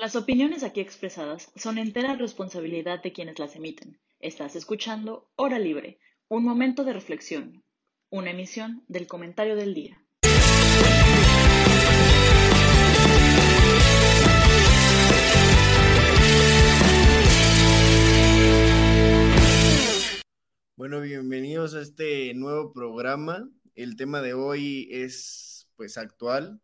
[0.00, 4.00] Las opiniones aquí expresadas son entera responsabilidad de quienes las emiten.
[4.18, 7.62] Estás escuchando Hora Libre, un momento de reflexión,
[8.08, 10.02] una emisión del comentario del día.
[20.76, 23.50] Bueno, bienvenidos a este nuevo programa.
[23.74, 26.62] El tema de hoy es pues actual,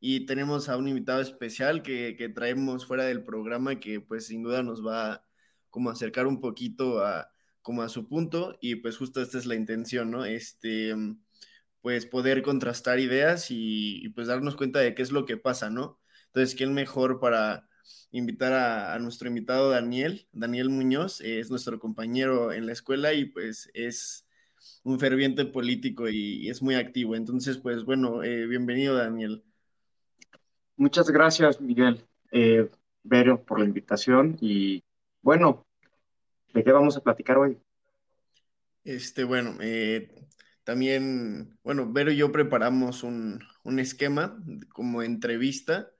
[0.00, 4.42] y tenemos a un invitado especial que, que, traemos fuera del programa que pues sin
[4.42, 5.24] duda nos va
[5.70, 7.30] como a acercar un poquito a
[7.66, 10.24] como a su punto y pues justo esta es la intención, ¿no?
[10.24, 10.94] Este,
[11.86, 16.00] pues poder contrastar ideas y, pues darnos cuenta de qué es lo que pasa, ¿no?
[16.26, 17.68] Entonces, ¿quién mejor para
[18.12, 20.28] invitar a, nuestro invitado Daniel?
[20.32, 24.26] Daniel Muñoz es nuestro compañero en la escuela y pues es
[24.84, 27.16] un ferviente político y, es muy activo.
[27.16, 29.44] Entonces, pues bueno, eh, bienvenido Daniel.
[30.78, 32.68] Muchas gracias, Miguel, eh,
[33.02, 34.36] Vero, por la invitación.
[34.42, 34.84] Y
[35.22, 35.66] bueno,
[36.52, 37.58] ¿de qué vamos a platicar hoy?
[38.84, 40.14] Este, bueno, eh,
[40.64, 45.90] también, bueno, Vero y yo preparamos un, un, esquema como entrevista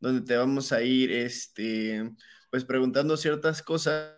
[0.00, 2.10] donde te vamos a ir, este,
[2.50, 4.16] pues preguntando ciertas cosas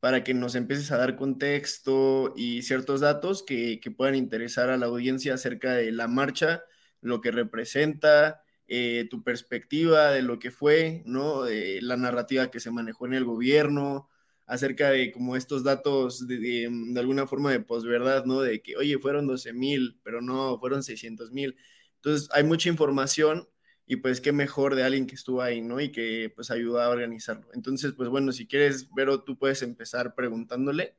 [0.00, 4.76] para que nos empieces a dar contexto y ciertos datos que, que puedan interesar a
[4.76, 6.62] la audiencia acerca de la marcha,
[7.00, 11.44] lo que representa, eh, tu perspectiva de lo que fue, ¿no?
[11.80, 14.08] la narrativa que se manejó en el gobierno,
[14.48, 18.40] acerca de como estos datos de, alguna forma de posverdad, ¿no?
[18.40, 21.54] De que, oye, fueron 12 mil, pero no, fueron 600 mil.
[21.96, 23.46] Entonces, hay mucha información
[23.86, 25.80] y pues qué mejor de alguien que estuvo ahí, ¿no?
[25.80, 27.46] Y que pues ayudó a organizarlo.
[27.52, 30.96] Entonces, pues bueno, si quieres, Vero, tú puedes empezar preguntándole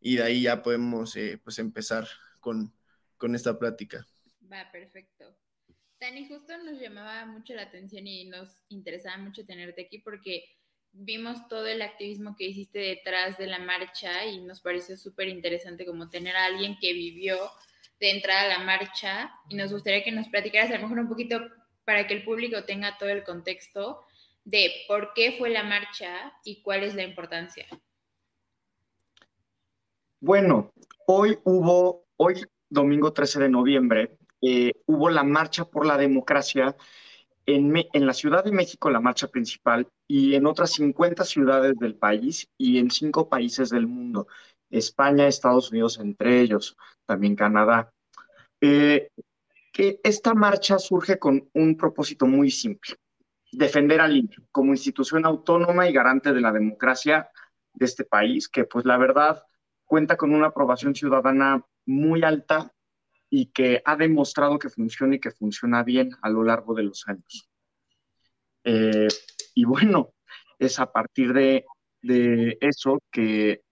[0.00, 2.08] y de ahí ya podemos eh, pues empezar
[2.40, 2.72] con,
[3.18, 4.06] con esta plática.
[4.50, 5.36] Va, perfecto.
[6.00, 10.44] Dani, justo nos llamaba mucho la atención y nos interesaba mucho tenerte aquí porque
[10.92, 15.84] vimos todo el activismo que hiciste detrás de la marcha y nos pareció súper interesante
[15.84, 17.36] como tener a alguien que vivió
[17.98, 21.08] de entrada a la marcha y nos gustaría que nos platicaras a lo mejor un
[21.08, 21.40] poquito
[21.84, 24.04] para que el público tenga todo el contexto
[24.44, 27.66] de por qué fue la marcha y cuál es la importancia.
[30.20, 30.72] Bueno,
[31.06, 36.76] hoy hubo, hoy domingo 13 de noviembre, eh, hubo la Marcha por la Democracia
[37.46, 41.94] en, en, la Ciudad de México, la marcha principal, y en otras 50 ciudades del
[41.94, 44.26] país y en cinco países del mundo,
[44.70, 47.90] España, Estados Unidos entre ellos, también Canadá.
[48.60, 49.08] Eh,
[49.72, 52.96] que esta marcha surge con un propósito muy simple,
[53.52, 57.30] defender al INE como institución autónoma y garante de la democracia
[57.72, 59.42] de este país, que pues la verdad
[59.84, 62.72] cuenta con una aprobación ciudadana muy alta
[63.30, 67.06] y que ha demostrado que funciona y que funciona bien a lo largo de los
[67.08, 67.48] años.
[68.64, 69.08] Eh,
[69.54, 70.14] y bueno,
[70.58, 71.64] es a partir de,
[72.60, 73.62] eso que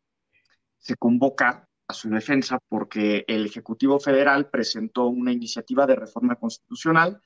[0.78, 7.20] se convoca a su defensa porque el Ejecutivo Federal presentó una iniciativa de reforma constitucional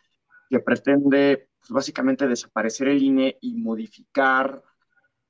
[0.48, 4.62] que pretende pues, básicamente desaparecer el INE y modificar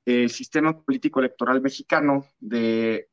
[0.05, 3.09] el sistema político electoral mexicano de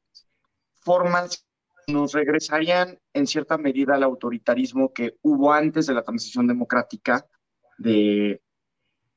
[0.80, 1.47] formas
[1.88, 7.26] nos regresarían en cierta medida al autoritarismo que hubo antes de la transición democrática
[7.78, 8.40] de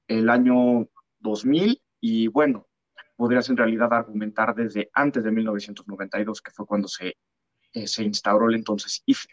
[0.07, 0.87] el año
[1.19, 2.67] 2000 y bueno,
[3.15, 7.17] podrías en realidad argumentar desde antes de 1992, que fue cuando se,
[7.73, 9.29] eh, se instauró el entonces IFE.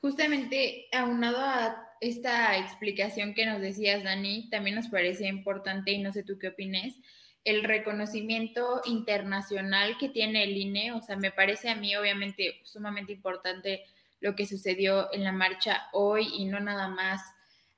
[0.00, 6.12] Justamente aunado a esta explicación que nos decías, Dani, también nos parece importante, y no
[6.12, 6.96] sé tú qué opines,
[7.46, 10.92] el reconocimiento internacional que tiene el INE.
[10.92, 13.84] O sea, me parece a mí obviamente sumamente importante
[14.20, 17.22] lo que sucedió en la marcha hoy y no nada más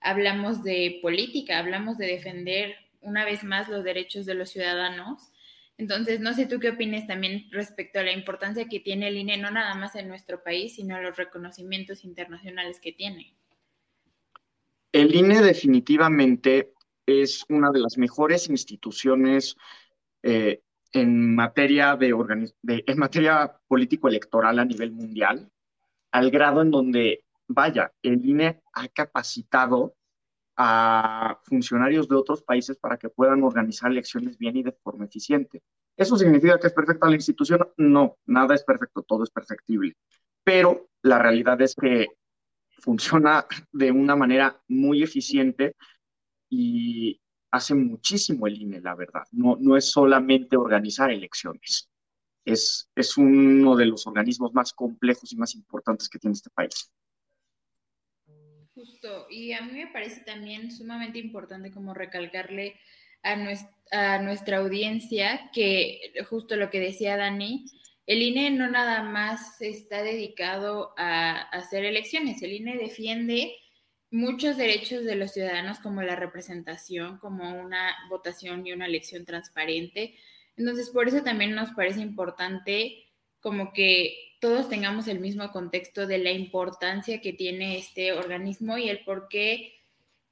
[0.01, 5.29] hablamos de política, hablamos de defender una vez más los derechos de los ciudadanos.
[5.77, 9.37] Entonces, no sé tú qué opinas también respecto a la importancia que tiene el INE,
[9.37, 13.35] no nada más en nuestro país, sino los reconocimientos internacionales que tiene.
[14.93, 16.73] El INE definitivamente
[17.09, 19.57] es una de las mejores instituciones
[20.23, 20.61] eh,
[20.93, 22.15] en materia de,
[22.65, 25.51] en materia político-electoral a nivel mundial,
[26.13, 29.95] al grado en donde, vaya, el INE ha capacitado
[30.57, 35.63] a funcionarios de otros países para que puedan organizar elecciones bien y de forma eficiente.
[35.97, 37.69] ¿Eso significa que es perfecta la institución?
[37.79, 39.97] No, nada es perfecto, todo es perfectible.
[40.45, 42.09] Pero la realidad es que
[42.81, 45.75] funciona de una manera muy eficiente
[46.49, 49.23] y hace muchísimo el INE, la verdad.
[49.33, 51.89] No, no es solamente organizar elecciones.
[52.45, 56.91] Es, es uno de los organismos más complejos y más importantes que tiene este país.
[58.75, 62.79] Justo, y a mí me parece también sumamente importante como recalcarle
[63.23, 67.65] a nuestra, a nuestra audiencia que justo lo que decía Dani,
[68.09, 73.55] el INE no nada más está dedicado a, hacer elecciones, el INE defiende
[74.11, 80.15] muchos derechos de los ciudadanos como la representación, como una votación y una elección transparente.
[80.57, 83.05] Entonces, por eso también nos parece importante
[83.41, 88.89] como que todos tengamos el mismo contexto de la importancia que tiene este organismo y
[88.89, 89.75] el por qué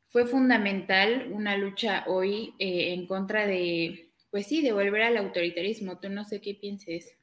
[0.09, 5.99] fue fundamental una lucha hoy eh, en contra de, pues sí, de volver al autoritarismo.
[5.99, 7.17] Tú no sé qué pienses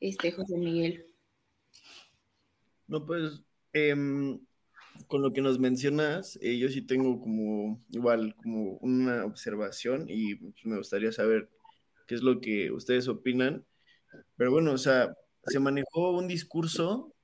[0.00, 1.06] este, José Miguel.
[2.88, 3.40] No, pues,
[3.72, 4.38] em,
[5.06, 10.36] con lo que nos mencionas, eh, yo sí tengo como, igual, como una observación y
[10.36, 11.48] pues, me gustaría saber
[12.06, 13.64] qué es lo que ustedes opinan.
[14.36, 15.14] Pero bueno, o sea,
[15.44, 17.14] se manejó un discurso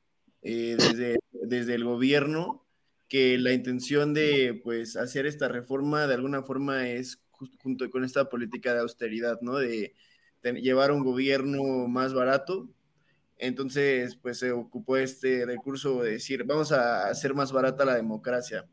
[0.43, 2.67] eh, desde, desde el gobierno
[3.08, 7.23] que la intención de, pues, hacer esta reforma de alguna forma es
[7.62, 9.58] junto con esta política de austeridad, ¿no?
[9.58, 9.94] De
[10.43, 12.69] llevar un gobierno más barato.
[13.43, 18.69] Entonces, pues se ocupó este recurso de decir, vamos a hacer más barata la democracia.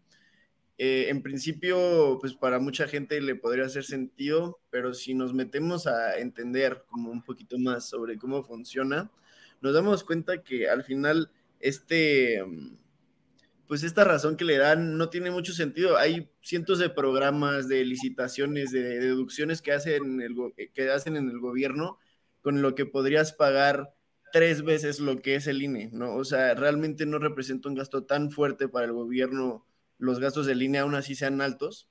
[0.77, 5.87] Eh, en principio, pues para mucha gente le podría hacer sentido, pero si nos metemos
[5.87, 9.11] a entender como un poquito más sobre cómo funciona,
[9.61, 12.43] nos damos cuenta que al final este
[13.67, 15.97] pues esta razón que le dan no tiene mucho sentido.
[15.97, 20.35] Hay cientos de programas, de licitaciones, de, deducciones que hacen, el,
[20.73, 21.97] que hacen en el gobierno
[22.41, 23.93] con lo que podrías pagar
[24.31, 26.15] tres veces lo que es el INE, ¿no?
[26.15, 29.65] O sea, realmente no representa un gasto tan fuerte para el gobierno,
[29.97, 31.89] los gastos del INE aún así sean altos.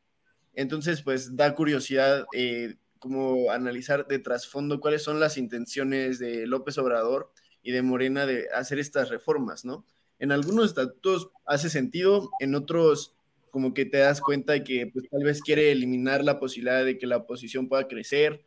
[0.55, 6.79] Entonces, pues da curiosidad eh, como analizar de trasfondo cuáles son las intenciones de López
[6.79, 7.31] Obrador
[7.63, 9.85] y de Morena de hacer estas reformas, ¿no?
[10.19, 13.15] en algunos estatutos hace sentido, en otros
[13.51, 16.99] como que te das cuenta de que pues, tal vez quiere eliminar la posibilidad de
[16.99, 18.45] que la oposición pueda crecer.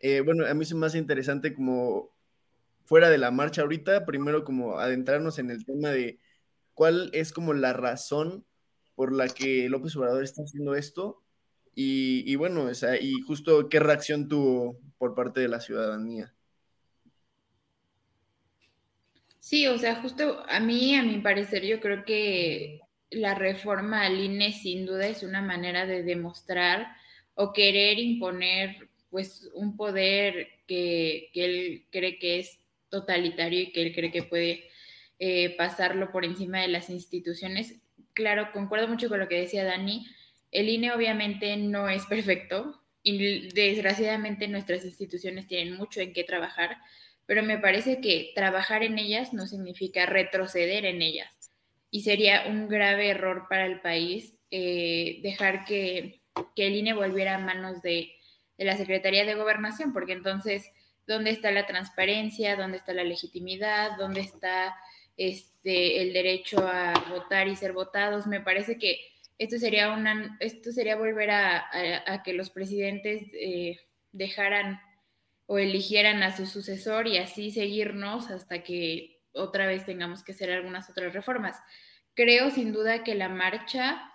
[0.00, 2.10] Eh, bueno, a mí se me hace interesante como
[2.86, 6.18] fuera de la marcha ahorita, primero como adentrarnos en el tema de
[6.74, 8.46] cuál es como la razón
[8.94, 11.22] por la que López Obrador está haciendo esto
[11.78, 16.32] y, bueno, o sea, y justo qué reacción tuvo por parte de la ciudadanía.
[19.38, 22.80] Sí, o sea, justo a mí, a mi parecer, yo creo que
[23.10, 26.88] la reforma al INE sin duda es una manera de demostrar
[27.34, 33.94] o querer imponer pues un poder que, él cree que es totalitario y que él
[33.94, 34.64] cree que puede
[35.18, 37.80] eh, pasarlo por encima de las instituciones.
[38.12, 40.06] Claro, concuerdo mucho con lo que decía Dani.
[40.50, 46.76] El INE obviamente no es perfecto y desgraciadamente nuestras instituciones tienen mucho en qué trabajar,
[47.24, 51.32] pero me parece que trabajar en ellas no significa retroceder en ellas.
[51.90, 56.20] Y sería un grave error para el país eh, dejar que,
[56.54, 58.10] que, el INE volviera a manos de,
[58.58, 60.68] de la Secretaría de Gobernación, porque entonces,
[61.06, 62.56] ¿dónde está la transparencia?
[62.56, 63.96] ¿Dónde está la legitimidad?
[63.96, 64.76] ¿Dónde está
[65.16, 68.26] este, el derecho a votar y ser votados?
[68.26, 69.00] Me parece que
[69.38, 71.66] esto sería, una, esto sería volver a,
[72.06, 73.78] a, que los presidentes eh,
[74.12, 74.80] dejaran
[75.46, 80.50] o eligieran a su sucesor y así seguirnos hasta que otra vez tengamos que hacer
[80.50, 81.56] algunas otras reformas.
[82.14, 84.10] Creo sin duda que la marcha,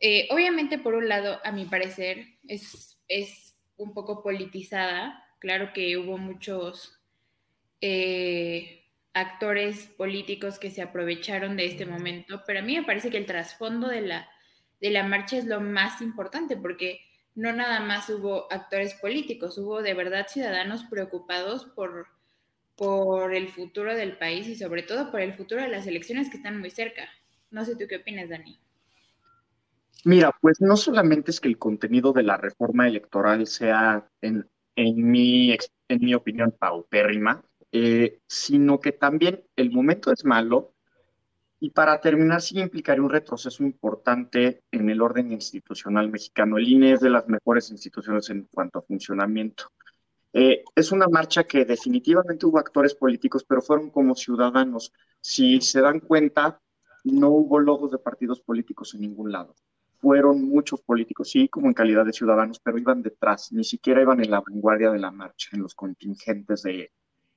[0.00, 5.25] eh, obviamente por un lado, a mi parecer, es, es un poco politizada.
[5.38, 7.00] Claro que hubo muchos
[7.80, 13.18] eh, actores políticos que se aprovecharon de este momento, pero a mí me parece que
[13.18, 14.28] el trasfondo de la,
[14.80, 17.00] de la marcha es lo más importante porque
[17.34, 22.06] no nada más hubo actores políticos, hubo de verdad ciudadanos preocupados por,
[22.76, 26.38] por el futuro del país y sobre todo por el futuro de las elecciones que
[26.38, 27.08] están muy cerca.
[27.50, 28.58] No sé tú qué opinas, Dani.
[30.04, 35.10] Mira, pues no solamente es que el contenido de la reforma electoral sea, en, en,
[35.10, 35.56] mi,
[35.88, 40.74] en mi opinión, paupérrima, eh, sino que también el momento es malo
[41.58, 46.58] y para terminar, sí implicaría un retroceso importante en el orden institucional mexicano.
[46.58, 49.72] El INE es de las mejores instituciones en cuanto a funcionamiento.
[50.34, 54.92] Eh, es una marcha que definitivamente hubo actores políticos, pero fueron como ciudadanos.
[55.20, 56.60] Si se dan cuenta,
[57.04, 59.54] no hubo logos de partidos políticos en ningún lado.
[59.98, 64.22] Fueron muchos políticos, sí, como en calidad de ciudadanos, pero iban detrás, ni siquiera iban
[64.22, 66.92] en la vanguardia de la marcha, en los contingentes de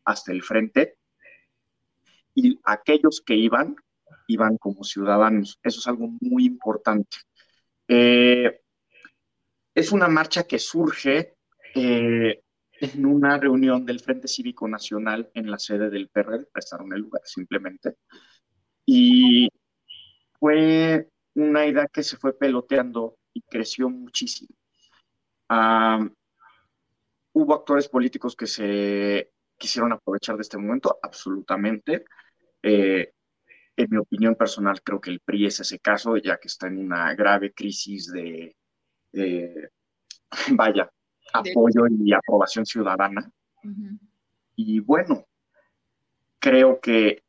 [0.06, 0.98] hasta el frente.
[2.36, 3.76] Y aquellos que iban,
[4.28, 5.60] iban como ciudadanos.
[5.64, 7.18] Eso es algo muy importante.
[7.88, 8.62] Eh,
[9.74, 11.36] es una marcha que surge
[11.76, 12.42] eh,
[12.82, 17.22] en una reunión del Frente Cívico Nacional en la sede del PRD, prestaron el lugar
[17.26, 17.96] simplemente.
[18.86, 19.50] Y
[20.40, 24.50] fue una idea que se fue peloteando y creció muchísimo.
[27.34, 32.06] hubo actores políticos que se quisieron aprovechar de este momento, absolutamente.
[32.62, 33.14] Eh,
[33.76, 36.80] en mi opinión personal, creo que el PRI es ese caso, ya que está en
[36.80, 38.56] una grave crisis de,
[40.52, 40.92] vaya,
[41.34, 43.32] apoyo y aprobación ciudadana.
[44.56, 45.26] Y bueno,
[46.40, 47.24] creo que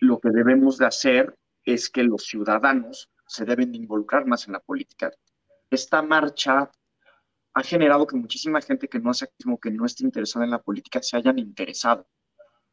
[0.00, 4.52] lo que debemos de hacer es que los ciudadanos se deben de involucrar más en
[4.52, 5.10] la política.
[5.70, 6.70] Esta marcha
[7.54, 10.62] ha generado que muchísima gente que no hace activismo, que no esté interesada en la
[10.62, 12.06] política, se hayan interesado,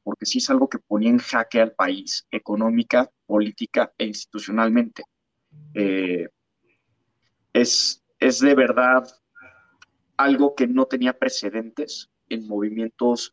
[0.04, 5.04] porque sí es algo que ponía en jaque al país, económica, política e institucionalmente.
[5.74, 6.28] Eh,
[7.54, 9.08] es, es de verdad
[10.18, 13.32] algo que no tenía precedentes en movimientos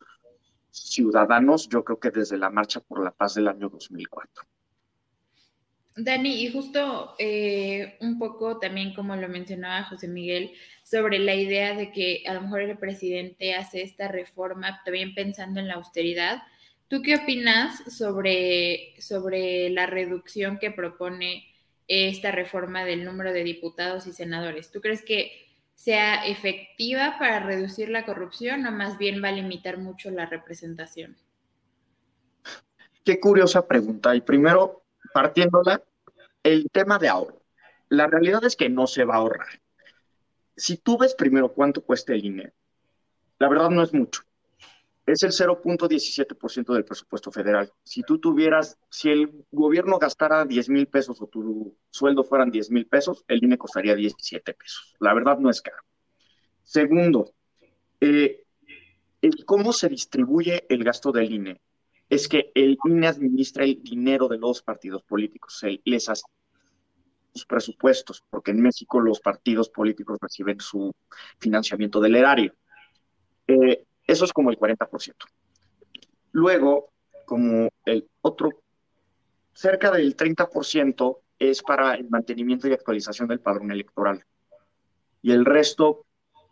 [0.71, 4.45] ciudadanos, yo creo que desde la Marcha por la Paz del año 2004.
[5.95, 10.51] Dani, y justo eh, un poco también como lo mencionaba José Miguel,
[10.83, 15.59] sobre la idea de que a lo mejor el presidente hace esta reforma también pensando
[15.59, 16.43] en la austeridad.
[16.87, 21.45] ¿Tú qué opinas sobre, sobre la reducción que propone
[21.87, 24.71] esta reforma del número de diputados y senadores?
[24.71, 25.31] ¿Tú crees que
[25.75, 31.17] sea efectiva para reducir la corrupción o más bien va a limitar mucho la representación?
[33.03, 34.15] Qué curiosa pregunta.
[34.15, 34.80] Y primero,
[35.13, 35.83] partiéndola,
[36.43, 37.41] el tema de ahorro.
[37.89, 39.61] La realidad es que no se va a ahorrar.
[40.55, 42.53] Si tú ves primero cuánto cuesta el INE,
[43.39, 44.23] la verdad no es mucho.
[45.05, 47.71] Es el 0.17% del presupuesto federal.
[47.83, 52.71] Si tú tuvieras, si el gobierno gastara 10 mil pesos o tu sueldo fueran 10
[52.71, 54.95] mil pesos, el INE costaría 17 pesos.
[54.99, 55.83] La verdad no es caro.
[56.63, 57.33] Segundo,
[57.99, 58.45] eh,
[59.45, 61.61] cómo se distribuye el gasto del INE
[62.11, 66.23] es que el INE administra el dinero de los partidos políticos, les hace
[67.33, 70.93] sus presupuestos, porque en México los partidos políticos reciben su
[71.39, 72.53] financiamiento del erario.
[73.47, 75.13] Eh, eso es como el 40%.
[76.33, 76.91] Luego,
[77.25, 78.49] como el otro,
[79.53, 84.21] cerca del 30% es para el mantenimiento y actualización del padrón electoral.
[85.21, 86.05] Y el resto,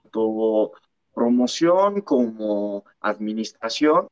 [0.10, 0.72] todo
[1.14, 4.08] promoción como administración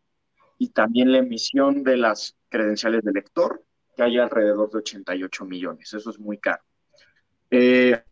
[0.58, 3.64] y también la emisión de las credenciales de lector,
[3.96, 5.94] que hay alrededor de 88 millones.
[5.94, 6.64] Eso es muy caro.
[7.50, 8.04] Eh,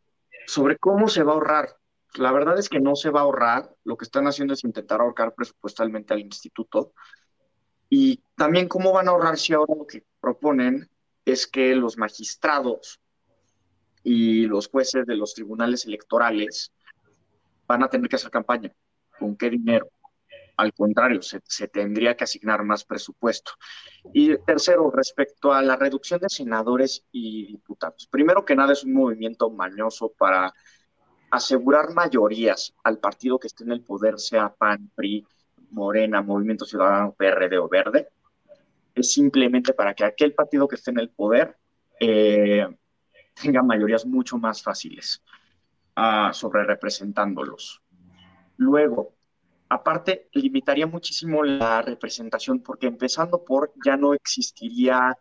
[0.47, 1.77] sobre cómo se va a ahorrar.
[2.15, 3.75] La verdad es que no se va a ahorrar.
[3.83, 6.93] Lo que están haciendo es intentar ahorcar presupuestalmente al instituto.
[7.89, 10.89] Y también cómo van a ahorrar si ahora lo que proponen
[11.23, 12.99] es que los magistrados
[14.03, 16.71] y los jueces de los tribunales electorales
[17.67, 18.71] van a tener que hacer campaña.
[19.17, 19.89] ¿Con qué dinero?
[20.57, 23.51] Al contrario, se, tendría que asignar más presupuesto.
[24.13, 28.07] Y tercero, respecto a la reducción de senadores y diputados.
[28.09, 30.53] Primero que nada, es un movimiento mañoso para
[31.31, 35.25] asegurar mayorías al partido que esté en el poder, sea PAN, PRI,
[35.71, 38.09] Morena, Movimiento Ciudadano, PRD o Verde.
[38.93, 41.57] Es simplemente para que aquel partido que esté en el poder
[41.99, 42.65] eh,
[43.41, 45.21] tenga mayorías mucho más fáciles
[45.97, 47.81] uh, sobre representándolos.
[48.57, 49.15] Luego,
[49.69, 55.17] Aparte, limitaría muchísimo la representación porque empezando por ya no existiría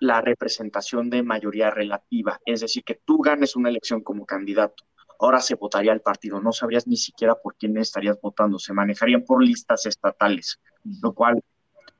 [0.00, 4.84] la representación de mayoría relativa, es decir, que tú ganes una elección como candidato.
[5.18, 9.24] Ahora se votaría el partido, no sabrías ni siquiera por quién estarías votando, se manejarían
[9.24, 10.58] por listas estatales,
[11.02, 11.42] lo cual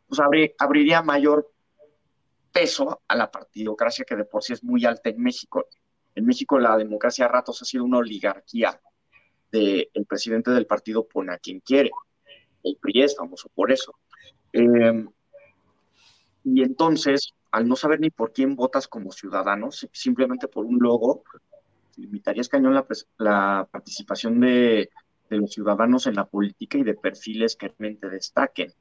[0.09, 0.21] pues,
[0.59, 1.53] abriría mayor
[2.53, 5.67] peso a la partidocracia que de por sí es muy alta en México.
[6.15, 8.81] En México la democracia a ratos ha sido una oligarquía
[9.53, 11.91] el presidente del partido pone a quien quiere.
[12.63, 13.95] El PRI es famoso por eso.
[14.53, 15.09] Em,
[16.45, 21.25] y entonces, al no saber ni por quién votas como ciudadano, simplemente por un logo,
[21.97, 22.75] limitarías cañón
[23.19, 24.91] la participación de,
[25.29, 28.73] los ciudadanos en la política y de perfiles que realmente destaquen.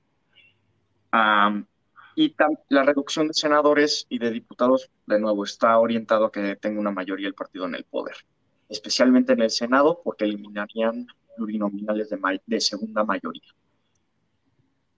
[2.15, 2.35] y
[2.69, 6.91] la reducción de senadores y de diputados, de nuevo, está orientado a que tenga una
[6.91, 8.15] mayoría el partido en el poder
[8.69, 13.53] especialmente en el Senado, porque eliminarían plurinominales de, de segunda mayoría.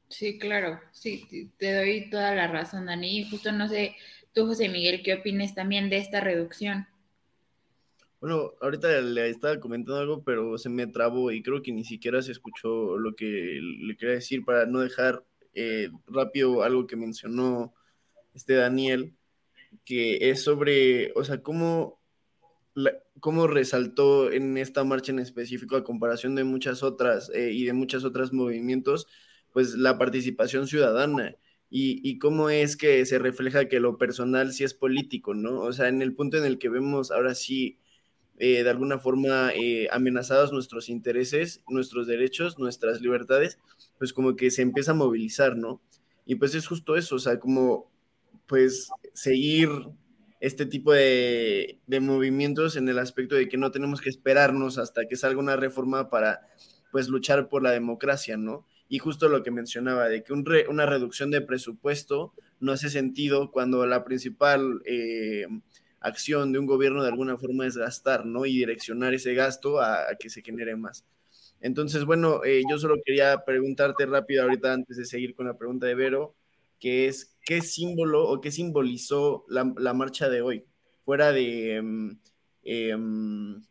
[0.10, 3.20] Sí, claro, sí, te doy toda la razón, Dani.
[3.20, 3.96] Y justo no sé,
[4.34, 6.86] tú, José Miguel, ¿qué opinas también de esta reducción?
[8.20, 12.22] Bueno, ahorita le estaba comentando algo, pero se me trabó y creo que ni siquiera
[12.22, 15.24] se escuchó lo que le quería decir para no dejar
[15.54, 17.74] eh, rápido algo que mencionó
[18.34, 19.16] este Daniel,
[19.86, 22.01] que es sobre, o sea, cómo
[23.20, 27.74] cómo resaltó en esta marcha en específico a comparación de muchas otras eh, y de
[27.74, 29.08] muchas otras movimientos,
[29.54, 31.36] pues la participación ciudadana.
[31.74, 35.62] y, cómo es que se refleja que lo personal sí es político, ¿no?
[35.62, 37.80] O sea, en el punto en el que vemos ahora sí,
[38.40, 43.60] eh, de alguna forma, eh, amenazados nuestros intereses, nuestros derechos, nuestras libertades,
[44.00, 45.82] pues como que se empieza a movilizar, ¿no?
[46.26, 47.92] Y pues es justo eso, o sea, como
[48.48, 49.70] pues seguir
[50.42, 55.08] este tipo de, de, movimientos en el aspecto de que no tenemos que esperarnos hasta
[55.08, 56.42] que salga una reforma para
[56.92, 58.66] pues luchar por la democracia, ¿no?
[58.90, 63.86] Y justo lo que mencionaba, de que una reducción de presupuesto no hace sentido cuando
[63.86, 65.46] la principal eh,
[66.02, 68.46] acción de un gobierno de alguna forma es gastar, ¿no?
[68.46, 71.06] Y direccionar ese gasto a, que se genere más.
[71.62, 75.86] Entonces, bueno, eh, yo solo quería preguntarte rápido ahorita antes de seguir con la pregunta
[75.86, 76.36] de Vero,
[76.82, 80.66] que es, ¿qué símbolo o qué simbolizó la, marcha de hoy?
[81.06, 82.20] Fuera de, em,
[82.64, 83.64] em,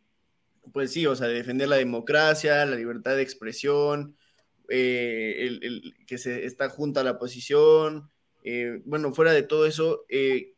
[0.73, 4.15] pues sí, o sea, de defender la democracia, la libertad de expresión,
[4.69, 5.59] eh,
[6.07, 8.09] que se está junta a la posición.
[8.43, 10.55] Eh, bueno, fuera de todo eso, eh,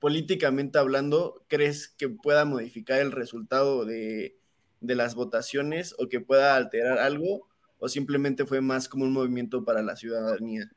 [0.00, 4.36] políticamente hablando, ¿crees que pueda modificar el resultado de,
[4.80, 7.48] de, las votaciones o que pueda alterar algo?
[7.78, 10.70] ¿O simplemente fue más como un movimiento para la ciudadanía?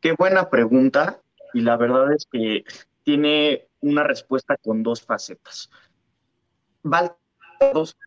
[0.00, 1.20] Qué buena pregunta
[1.52, 2.64] y la verdad es que
[3.02, 5.68] tiene una respuesta con dos facetas.
[6.82, 7.14] Val,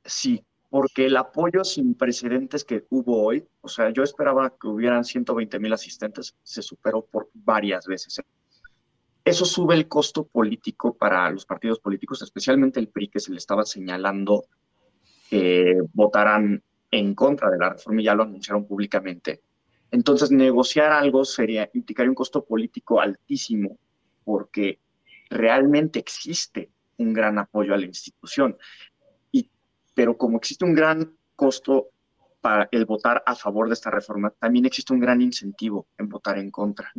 [0.03, 5.03] sí, porque el apoyo sin precedentes que hubo hoy, o sea, yo esperaba que hubieran
[5.03, 8.21] 120 mil asistentes, se superó por varias veces.
[9.23, 13.37] Eso sube el costo político para los partidos políticos, especialmente el PRI, que se le
[13.37, 14.45] estaba señalando
[15.29, 19.41] que votaran en contra de la reforma y ya lo anunciaron públicamente.
[19.93, 23.77] Entonces, negociar algo sería, implicaría un costo político altísimo,
[24.25, 24.79] porque
[25.29, 28.57] realmente existe un gran apoyo a la institución
[29.93, 31.89] pero como existe un gran costo
[32.41, 36.37] para el votar a favor de esta reforma, también existe un gran incentivo en votar
[36.37, 36.91] en contra.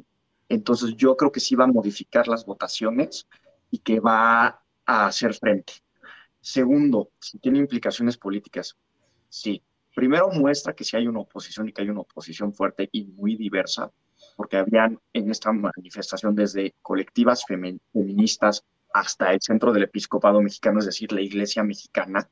[0.48, 3.28] Entonces yo creo que sí va a modificar las votaciones
[3.70, 5.74] y que va a hacer frente.
[6.40, 8.76] Segundo, si tiene implicaciones políticas,
[9.28, 9.62] sí.
[9.94, 13.36] Primero muestra que sí hay una oposición y que hay una oposición fuerte y muy
[13.36, 13.90] diversa,
[14.36, 20.86] porque habían en esta manifestación desde colectivas feministas hasta el centro del episcopado mexicano, es
[20.86, 22.28] decir, la iglesia mexicana,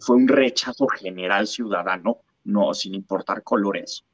[0.00, 4.04] fue un rechazo general ciudadano, no sin importar colores.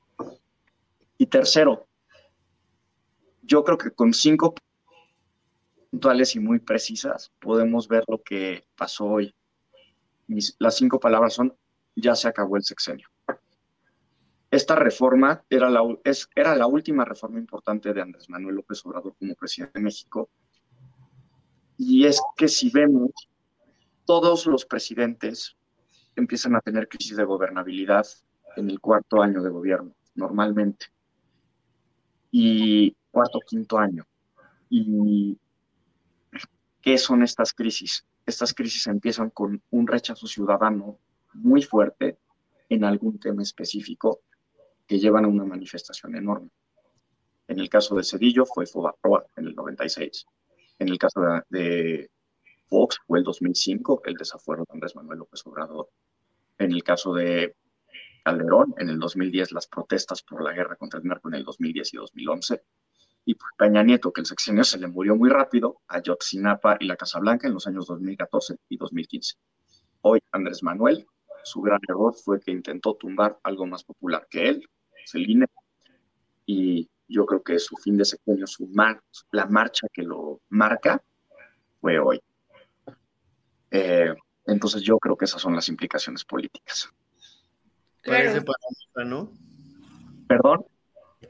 [1.19, 1.87] Y tercero,
[3.43, 4.55] yo creo que con cinco
[5.91, 9.35] puntuales y muy precisas podemos ver lo que pasó hoy.
[10.59, 11.57] las cinco palabras son,
[11.97, 13.09] ya se acabó el sexenio.
[14.51, 19.85] Esta reforma era la, última reforma importante de Andrés Manuel López Obrador como presidente de
[19.85, 20.29] México.
[21.79, 23.13] Y es que si vemos,
[24.05, 25.57] todos los presidentes
[26.17, 28.05] empiezan a tener crisis de gobernabilidad
[28.57, 30.87] en el cuarto año de gobierno, normalmente.
[32.33, 34.05] Y cuarto, quinto año.
[34.69, 35.39] ¿Y
[36.81, 38.05] qué son estas crisis?
[38.27, 40.99] Estas crisis empiezan con un rechazo ciudadano
[41.35, 42.19] muy fuerte
[42.69, 44.21] en algún tema específico
[44.87, 46.51] que llevan a una manifestación enorme.
[47.49, 50.27] En el caso de Cedillo fue Fobaproa en el 96.
[50.79, 52.11] En el caso de, de
[52.69, 55.89] Fox fue el 2005, el desafuero de Andrés Manuel López Obrador.
[56.59, 57.57] En el caso de
[58.25, 61.95] Calderón, en el 2010 las protestas por la guerra contra el narco en el 2010
[61.95, 62.63] y 2011.
[63.25, 66.87] Y pues, Peña Nieto, que el sexenio se le murió muy rápido, a Yotzinapa y
[66.87, 69.37] la Casa Blanca en los años 2014 y 2015.
[70.03, 71.07] Hoy Andrés Manuel,
[71.45, 74.69] su gran error fue que intentó tumbar algo más popular que él,
[75.07, 75.47] Celine,
[76.47, 79.01] y yo creo que su fin de sexenio, su mar,
[79.33, 81.03] la marcha que lo marca,
[81.81, 82.21] fue hoy.
[83.71, 84.15] Eh,
[84.47, 86.89] entonces yo creo que esas son las implicaciones políticas.
[88.05, 89.33] Parece paradoja, ¿no?
[90.27, 90.65] ¿Perdón?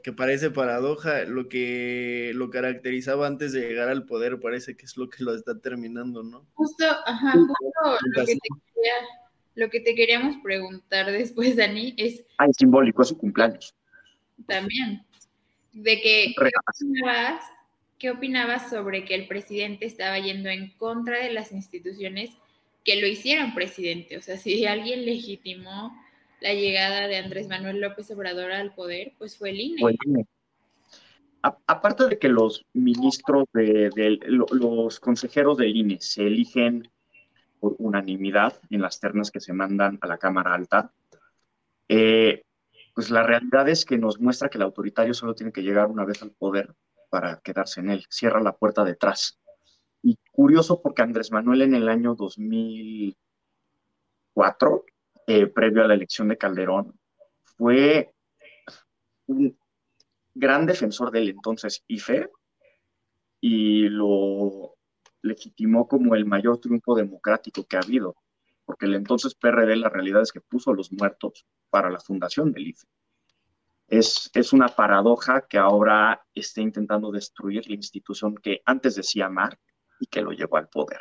[0.03, 4.97] Que parece paradoja, lo que lo caracterizaba antes de llegar al poder parece que es
[4.97, 6.47] lo que lo está terminando, ¿no?
[6.53, 7.53] Justo, ajá, justo
[8.15, 8.93] lo que, te quería,
[9.55, 12.23] lo que te queríamos preguntar después, Dani, es...
[12.37, 13.75] Ah, es simbólico, es su cumpleaños.
[14.47, 15.05] También.
[15.73, 16.49] De que, ¿qué
[16.83, 17.45] opinabas,
[17.97, 22.31] ¿qué opinabas sobre que el presidente estaba yendo en contra de las instituciones
[22.83, 24.17] que lo hicieron presidente.
[24.17, 25.95] O sea, si alguien legitimó
[26.39, 30.25] la llegada de Andrés Manuel López Obrador al poder, pues fue el INE.
[31.67, 36.89] aparte de que los ministros de, los consejeros del INE se eligen
[37.61, 40.91] por unanimidad en las ternas que se mandan a la Cámara Alta,
[41.87, 42.43] eh,
[42.93, 46.03] pues la realidad es que nos muestra que el autoritario solo tiene que llegar una
[46.03, 46.75] vez al poder
[47.09, 49.39] para quedarse en él, cierra la puerta detrás.
[50.01, 54.85] Y curioso porque Andrés Manuel en el año 2004,
[55.27, 56.99] eh, previo a la elección de Calderón,
[57.57, 58.11] fue
[60.33, 62.31] gran defensor del entonces IFE
[63.39, 64.77] y lo
[65.21, 68.15] legitimó como el mayor triunfo democrático que ha habido,
[68.65, 72.67] porque el entonces PRD la realidad es que puso los muertos para la fundación del
[72.67, 72.87] IFE.
[73.87, 79.59] Es, es una paradoja que ahora esté intentando destruir la institución que antes decía amar
[79.99, 80.99] y que lo llevó al poder.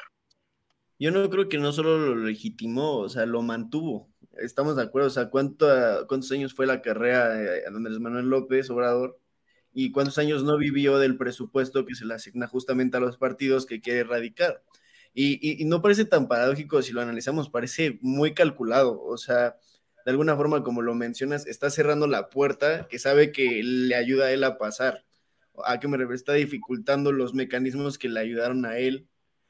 [0.98, 4.10] Yo no creo que no solo lo legitimó, o sea, lo mantuvo.
[4.32, 5.66] Estamos de acuerdo, o sea, ¿cuánto,
[6.08, 9.19] ¿cuántos años fue la carrera de Andrés Manuel López Obrador?
[9.72, 13.66] ¿Y cuántos años no vivió del presupuesto que se le asigna justamente a los partidos
[13.66, 14.62] que quiere erradicar?
[15.14, 19.56] Y, no parece tan paradójico si lo analizamos, parece muy calculado, o sea,
[20.04, 24.26] de alguna forma, como lo mencionas, está cerrando la puerta que sabe que le ayuda
[24.26, 25.04] a él a pasar.
[25.64, 26.14] ¿A qué me refiero?
[26.14, 29.08] Está dificultando los mecanismos que le ayudaron a él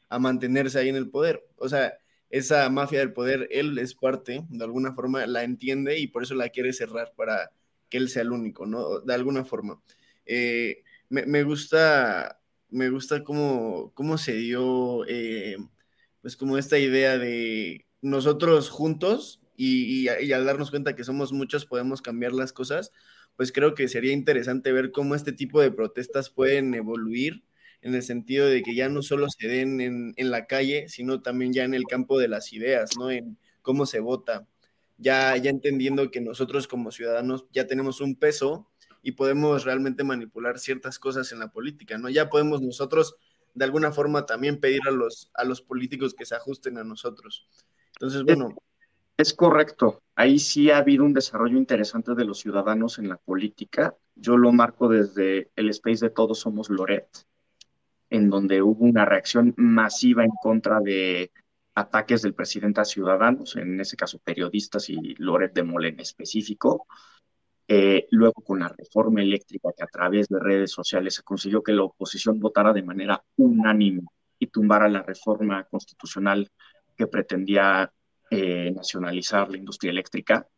[0.08, 1.46] a mantenerse ahí en el poder.
[1.56, 1.94] O sea,
[2.30, 6.34] esa mafia del poder, él es parte, de alguna forma la entiende y por eso
[6.34, 7.52] la quiere cerrar para
[7.88, 9.00] que él sea el único, ¿no?
[9.00, 9.80] De alguna forma.
[10.26, 15.56] Eh, me, gusta, me gusta cómo, cómo se dio, eh,
[16.22, 22.00] pues como esta idea de nosotros juntos y, al darnos cuenta que somos muchos podemos
[22.00, 22.92] cambiar las cosas,
[23.36, 27.44] pues creo que sería interesante ver cómo este tipo de protestas pueden evoluir
[27.82, 31.22] en el sentido de que ya no solo se den en, en, la calle, sino
[31.22, 33.10] también ya en el campo de las ideas, ¿no?
[33.10, 34.46] En cómo se vota,
[34.98, 38.69] ya, ya entendiendo que nosotros como ciudadanos ya tenemos un peso
[39.02, 42.08] y podemos realmente manipular ciertas cosas en la política, ¿no?
[42.08, 43.16] Ya podemos nosotros
[43.54, 47.48] de alguna forma también pedir a los, a los políticos que se ajusten a nosotros.
[47.94, 48.54] Entonces, bueno.
[49.16, 50.02] Es correcto.
[50.14, 53.94] Ahí sí ha habido un desarrollo interesante de los ciudadanos en la política.
[54.14, 57.26] Yo lo marco desde el space de Todos Somos Loret,
[58.08, 61.32] en donde hubo una reacción masiva en contra de
[61.74, 66.86] ataques del presidente a ciudadanos, en ese caso periodistas y Loret de Mola en específico.
[67.72, 71.72] Eh, luego con la reforma eléctrica que a través de redes sociales se consiguió que
[71.72, 74.02] la oposición votara de manera unánime
[74.40, 76.50] y tumbara la reforma constitucional
[76.96, 77.88] que pretendía
[78.28, 80.48] eh, nacionalizar la industria eléctrica.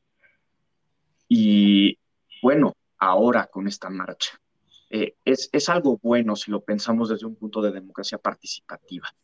[1.28, 1.98] Y
[2.40, 4.40] bueno, ahora con esta marcha,
[4.88, 9.14] eh, es, es, algo bueno si lo pensamos desde un punto de democracia participativa.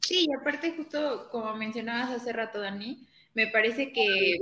[0.00, 4.38] Sí, y aparte justo como mencionabas hace rato, Dani, me parece que,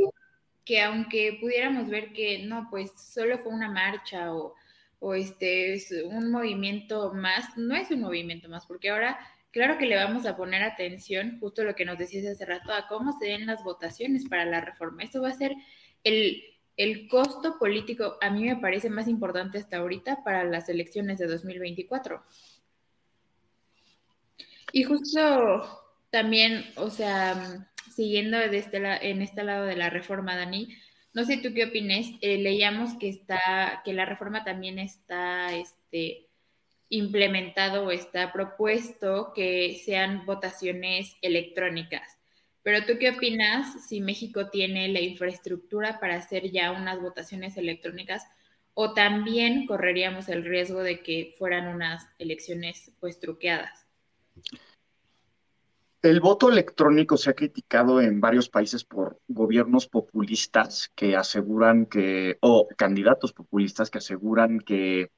[0.69, 4.55] que aunque pudiéramos ver que no, pues solo fue una marcha o,
[4.99, 9.19] o este es un movimiento más, no es un movimiento más, porque ahora
[9.51, 12.87] claro que le vamos a poner atención, justo lo que nos decías hace rato, a
[12.87, 15.03] cómo se den las votaciones para la reforma.
[15.03, 15.55] Esto va a ser
[16.05, 16.43] el,
[16.77, 21.29] el costo político a mí me parece más importante hasta ahorita para las elecciones de
[21.29, 22.23] 2024.
[24.73, 30.69] Y justo también, o sea, siguiendo de este en este lado de la reforma, Dani,
[31.15, 36.29] no sé tú qué opines, eh, leíamos que está, que la reforma también está este,
[36.91, 42.19] implementado o está propuesto que sean votaciones electrónicas.
[42.63, 48.25] Pero tú qué opinas si México tiene la infraestructura para hacer ya unas votaciones electrónicas
[48.75, 53.87] o también correríamos el riesgo de que fueran unas elecciones pues truqueadas?
[56.01, 62.39] El voto electrónico se ha criticado en varios países por gobiernos populistas que aseguran que,
[62.41, 65.11] o candidatos populistas que aseguran que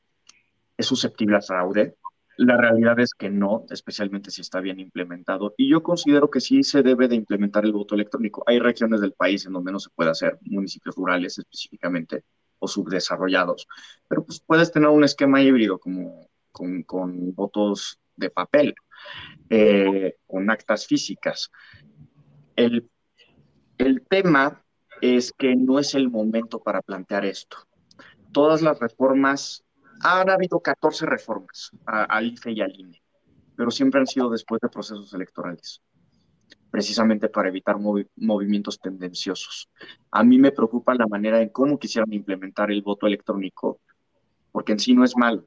[0.78, 1.96] es susceptible a fraude.
[2.38, 5.52] La realidad es que no, especialmente si está bien implementado.
[5.58, 8.42] Y yo considero que sí se debe de implementar el voto electrónico.
[8.46, 12.24] Hay regiones del país en donde no se puede hacer, municipios rurales específicamente
[12.58, 13.66] o subdesarrollados.
[14.08, 18.74] Pero pues puedes tener un esquema híbrido como con, con votos de papel,
[19.48, 21.50] eh, con actas físicas.
[22.54, 22.88] El,
[23.78, 24.64] el tema
[25.00, 27.56] es que no es el momento para plantear esto.
[28.32, 29.64] Todas las reformas
[30.02, 33.02] han habido 14 reformas al IFE y al INE,
[33.56, 35.82] pero siempre han sido después de procesos electorales,
[36.70, 37.76] precisamente para evitar
[38.16, 39.68] movimientos tendenciosos.
[40.10, 43.80] A mí me preocupa la manera en cómo quisieran implementar el voto electrónico,
[44.52, 45.46] porque en sí no es malo,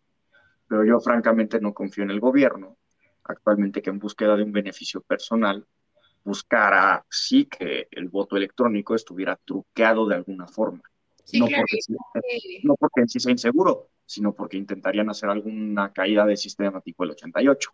[0.73, 2.79] pero yo francamente no confío en el gobierno
[3.25, 5.67] actualmente que en búsqueda de un beneficio personal
[6.23, 10.81] buscara sí que el voto electrónico estuviera truqueado de alguna forma.
[11.33, 11.77] no, porque,
[12.63, 17.03] no porque en sí sea inseguro, sino porque intentarían hacer alguna caída del sistema tipo
[17.03, 17.69] el 88.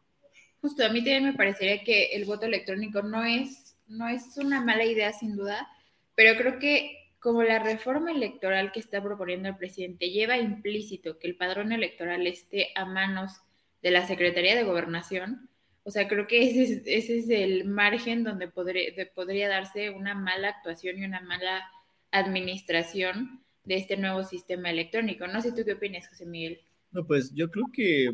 [0.60, 4.60] Justo, a mí también me parecería que el voto electrónico no es, no es una
[4.60, 5.70] mala idea sin duda,
[6.16, 11.28] pero creo que como la reforma electoral que está proponiendo el presidente lleva implícito que
[11.28, 13.42] el padrón electoral esté a manos
[13.82, 15.50] de la Secretaría de Gobernación,
[15.84, 21.00] o sea, creo que ese es, el margen donde podría, podría darse una mala actuación
[21.00, 21.64] y una mala
[22.12, 25.26] administración de este nuevo sistema electrónico.
[25.28, 26.60] No sé tú qué opinas, José Miguel.
[26.92, 28.12] No, pues yo creo que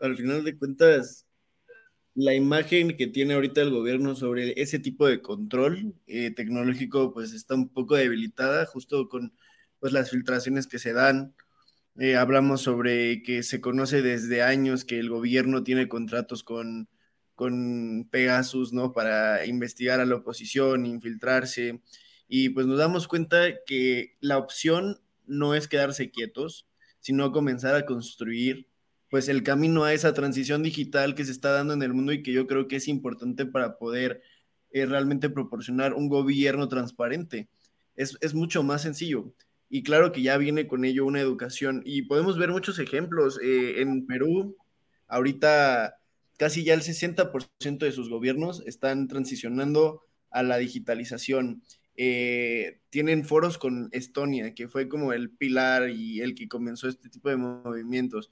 [0.00, 1.26] al final de cuentas
[2.18, 7.32] la imagen que tiene ahorita el gobierno sobre ese tipo de control eh, tecnológico pues
[7.32, 9.32] está un poco debilitada justo con
[9.78, 11.36] pues las filtraciones que se dan.
[11.96, 16.88] Eh, hablamos sobre que se conoce desde años que el gobierno tiene contratos con,
[17.36, 18.92] con Pegasus, ¿no?
[18.92, 21.82] Para investigar a la oposición, infiltrarse.
[22.26, 26.66] Y pues nos damos cuenta que la opción no es quedarse quietos,
[26.98, 28.66] sino comenzar a construir
[29.10, 32.22] pues el camino a esa transición digital que se está dando en el mundo y
[32.22, 34.22] que yo creo que es importante para poder
[34.70, 37.48] eh, realmente proporcionar un gobierno transparente.
[37.96, 39.32] Es, es, mucho más sencillo.
[39.70, 41.82] Y claro que ya viene con ello una educación.
[41.84, 43.38] Y podemos ver muchos ejemplos.
[43.42, 44.56] Eh, en Perú,
[45.08, 45.98] ahorita
[46.38, 51.62] casi ya el 60% de sus gobiernos están transicionando a la digitalización.
[51.96, 57.08] Eh, tienen foros con Estonia, que fue como el pilar y el que comenzó este
[57.08, 58.30] tipo de movimientos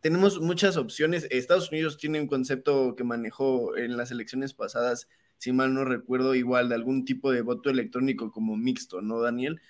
[0.00, 1.26] tenemos muchas opciones.
[1.30, 6.34] Estados Unidos tiene un concepto que manejó en las elecciones pasadas, si mal no recuerdo,
[6.34, 9.60] igual de algún tipo de voto electrónico como mixto, ¿no, Daniel?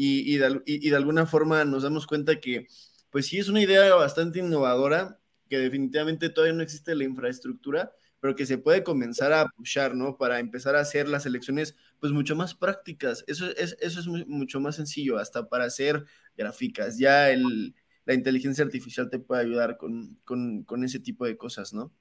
[0.00, 2.68] Y, de, alguna forma nos damos cuenta que,
[3.10, 8.36] pues sí, es una idea bastante innovadora, que definitivamente todavía no existe la infraestructura, pero
[8.36, 10.16] que se puede comenzar a pushar, ¿no?
[10.16, 13.24] Para empezar a hacer las elecciones, pues mucho más prácticas.
[13.26, 16.04] Eso es, eso es mucho más sencillo, hasta para hacer
[16.36, 16.96] gráficas.
[16.98, 17.74] Ya el,
[18.08, 21.92] la inteligencia artificial te puede ayudar con, ese tipo de cosas, ¿no?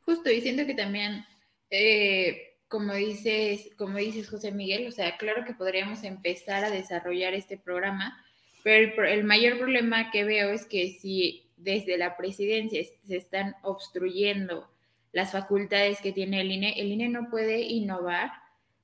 [0.00, 1.22] Justo, y siento que también,
[1.68, 7.34] eh, como, dices, como dices José Miguel, o sea, claro que podríamos empezar a desarrollar
[7.34, 8.24] este programa,
[8.62, 13.54] pero el, el mayor problema que veo es que si desde la presidencia se están
[13.62, 14.66] obstruyendo
[15.12, 18.30] las facultades que tiene el INE, el INE no puede innovar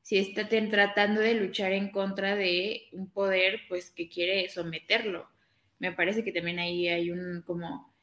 [0.02, 5.33] si está tratando de luchar en contra de un poder pues que quiere someterlo
[5.78, 7.94] me parece que también ahí hay un como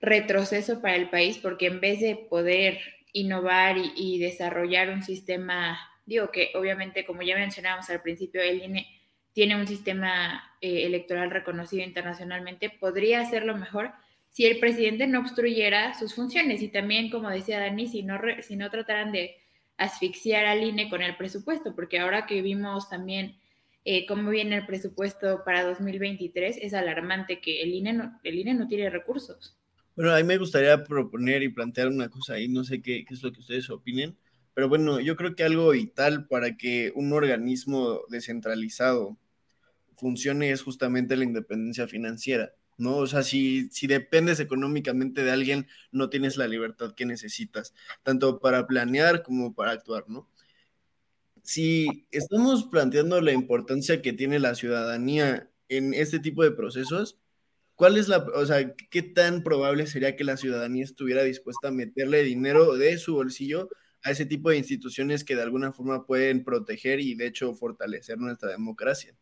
[0.00, 2.80] retroceso para el país porque en vez de poder
[3.12, 8.86] innovar y, desarrollar un sistema, digo que obviamente como ya mencionábamos al principio, el INE
[9.32, 13.92] tiene un sistema eh, electoral reconocido internacionalmente, podría hacerlo mejor
[14.32, 16.62] si el presidente no obstruyera sus funciones.
[16.62, 19.36] Y también, como decía Dani, si no, si no trataran de
[19.76, 23.36] asfixiar al INE con el presupuesto, porque ahora que vimos también
[23.84, 28.54] eh, cómo viene el presupuesto para 2023, es alarmante que el INE no, el INE
[28.54, 29.56] no tiene recursos.
[29.96, 33.14] Bueno, a mí me gustaría proponer y plantear una cosa ahí, no sé qué, qué
[33.14, 34.16] es lo que ustedes opinen,
[34.54, 39.18] pero bueno, yo creo que algo vital para que un organismo descentralizado
[39.96, 42.96] funcione es justamente la independencia financiera, ¿no?
[42.96, 48.40] O sea, si, si dependes económicamente de alguien, no tienes la libertad que necesitas, tanto
[48.40, 50.28] para planear como para actuar, ¿no?
[51.42, 57.18] Si estamos planteando la importancia que tiene la ciudadanía en este tipo de procesos,
[57.74, 61.72] ¿cuál es la, o sea, qué tan probable sería que la ciudadanía estuviera dispuesta a
[61.72, 63.68] meterle dinero de su bolsillo
[64.04, 68.18] a ese tipo de instituciones que de alguna forma pueden proteger y de hecho fortalecer
[68.18, 69.16] nuestra democracia?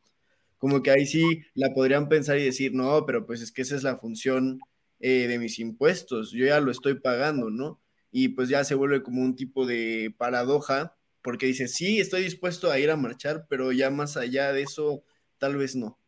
[0.59, 3.77] Como que ahí sí la podrían pensar y decir, no, pero pues es que esa
[3.77, 4.61] es la función
[5.01, 7.81] eh, de mis impuestos, yo ya lo estoy pagando, ¿no?
[8.13, 12.71] Y pues ya se vuelve como un tipo de paradoja porque dice, sí, estoy dispuesto
[12.71, 15.05] a ir a marchar, pero ya más allá de eso,
[15.39, 15.99] tal vez no.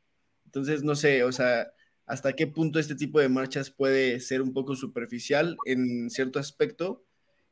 [0.47, 1.73] Entonces, no sé, o sea,
[2.07, 7.05] hasta qué punto este tipo de marchas puede ser un poco superficial en cierto aspecto.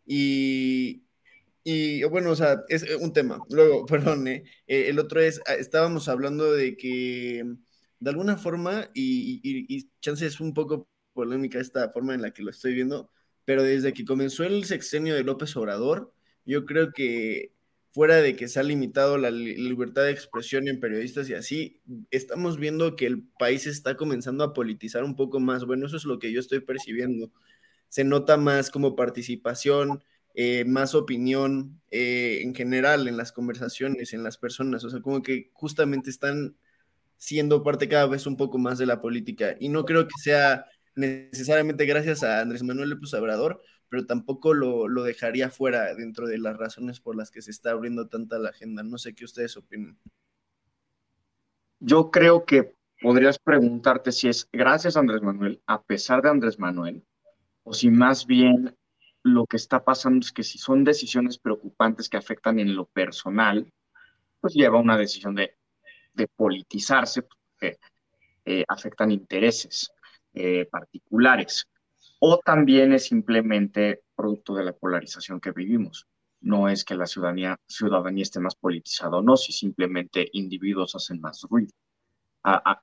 [0.07, 1.05] Y,
[1.65, 3.41] y bueno, o sea, es un tema.
[3.51, 4.45] Luego, perdón, ¿eh?
[4.67, 7.45] Eh, el otro es, ah, estábamos hablando de que
[8.01, 12.33] de alguna forma, y, y, y chance es un poco polémica esta forma en la
[12.33, 13.11] que lo estoy viendo,
[13.45, 16.13] pero desde que comenzó el sexenio de López Obrador,
[16.45, 17.53] yo creo que
[17.93, 22.59] fuera de que se ha limitado la libertad de expresión en periodistas y así, estamos
[22.59, 25.65] viendo que el país está comenzando a politizar un poco más.
[25.65, 27.33] Bueno, eso es lo que yo estoy percibiendo.
[27.89, 34.23] Se nota más como participación, eh, más opinión eh, en general en las conversaciones, en
[34.23, 34.85] las personas.
[34.85, 36.57] O sea, como que justamente están
[37.17, 39.57] siendo parte cada vez un poco más de la política.
[39.59, 44.89] Y no creo que sea necesariamente gracias a Andrés Manuel López Obrador, pero tampoco lo,
[45.03, 48.83] dejaría fuera dentro de las razones por las que se está abriendo tanta la agenda.
[48.83, 49.99] No sé qué ustedes opinan.
[51.81, 56.59] Yo creo que podrías preguntarte si es gracias a Andrés Manuel, a pesar de Andrés
[56.59, 57.05] Manuel,
[57.65, 58.77] o si más bien
[59.23, 63.71] lo que está pasando es que si son decisiones preocupantes que afectan en lo personal,
[64.41, 65.57] pues lleva una decisión de,
[66.37, 67.79] politizarse, porque
[68.45, 69.91] eh, afectan intereses.
[70.33, 71.67] Eh, particulares.
[72.21, 76.07] O también es simplemente producto de la polarización que vivimos.
[76.43, 81.21] No es que la ciudadanía, ciudadanía esté más politizada o no, si simplemente individuos hacen
[81.21, 81.73] más ruido.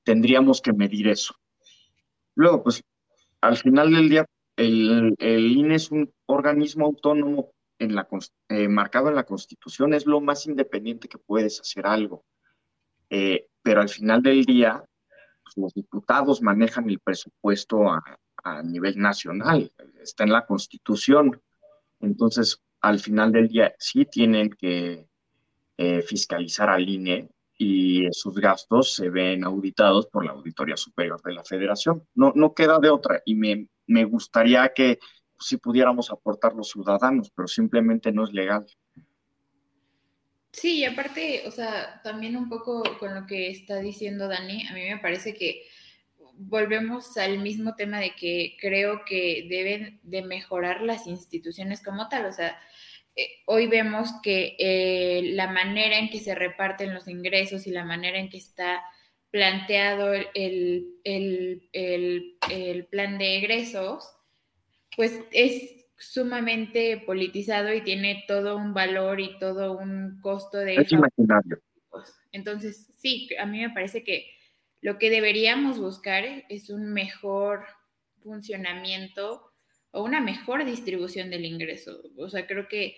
[0.04, 1.34] tendríamos que medir eso.
[2.34, 2.82] Luego, pues,
[3.40, 8.08] al final del día, el, INE es un organismo autónomo en la,
[8.48, 12.24] eh, marcado en la Constitución, es lo más independiente que puedes hacer algo.
[13.10, 14.84] Eh, pero al final del día,
[15.44, 17.84] pues, los diputados manejan el presupuesto
[18.64, 21.40] nivel nacional, está en la Constitución.
[22.00, 25.08] Entonces, al final del día, sí tienen que
[25.76, 31.32] eh, fiscalizar al INE y sus gastos se ven auditados por la Auditoría Superior de
[31.32, 32.06] la Federación.
[32.14, 34.98] No, no queda de otra y me, me gustaría que
[35.40, 38.66] si pudiéramos aportar los ciudadanos, pero simplemente no es legal.
[40.52, 44.74] Sí, y aparte, o sea, también un poco con lo que está diciendo Dani, a
[44.74, 45.62] mí me parece que
[46.38, 52.26] volvemos al mismo tema de que creo que deben de mejorar las instituciones como tal,
[52.26, 52.58] o sea,
[53.16, 57.84] eh, hoy vemos que eh, la manera en que se reparten los ingresos y la
[57.84, 58.80] manera en que está
[59.32, 60.94] planteado el,
[62.90, 64.08] plan de egresos,
[64.96, 70.76] pues es sumamente politizado y tiene todo un valor y todo un costo de...
[70.76, 71.60] Es imaginario.
[72.30, 74.37] Entonces, sí, a mí me parece que
[74.80, 77.66] lo que deberíamos buscar es un mejor
[78.22, 79.52] funcionamiento
[79.90, 82.02] o una mejor distribución del ingreso.
[82.16, 82.96] O sea, creo que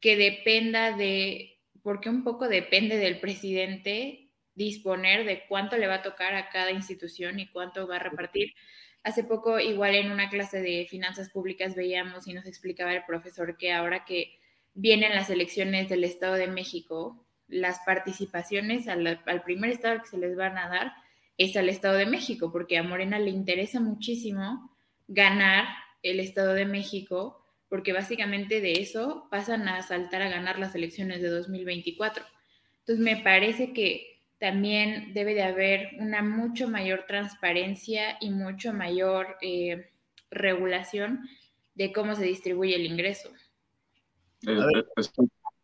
[0.00, 6.02] que dependa de, porque un poco depende del presidente disponer de cuánto le va a
[6.02, 8.54] tocar a cada institución y cuánto va a repartir.
[9.02, 13.56] Hace poco, igual en una clase de finanzas públicas, veíamos y nos explicaba el profesor
[13.56, 14.38] que ahora que
[14.74, 20.18] vienen las elecciones del Estado de México, las participaciones al, al primer estado que se
[20.18, 20.92] les van a dar
[21.40, 24.70] es al Estado de México, porque a Morena le interesa muchísimo
[25.08, 25.66] ganar
[26.02, 31.22] el Estado de México porque básicamente de eso pasan a saltar a ganar las elecciones
[31.22, 32.24] de 2024.
[32.80, 39.36] Entonces me parece que también debe de haber una mucho mayor transparencia y mucho mayor
[39.40, 39.90] eh,
[40.30, 41.20] regulación
[41.74, 43.30] de cómo se distribuye el ingreso.
[44.46, 44.84] Eh,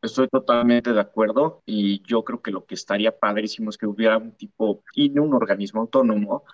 [0.07, 4.19] estoy, totalmente de acuerdo y yo creo que lo que estaría padrísimo es que hubiera
[4.19, 6.45] un tipo, y un organismo autónomo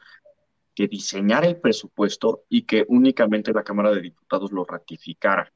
[0.74, 5.52] que diseñara el presupuesto y que únicamente la Cámara de Diputados lo ratificara,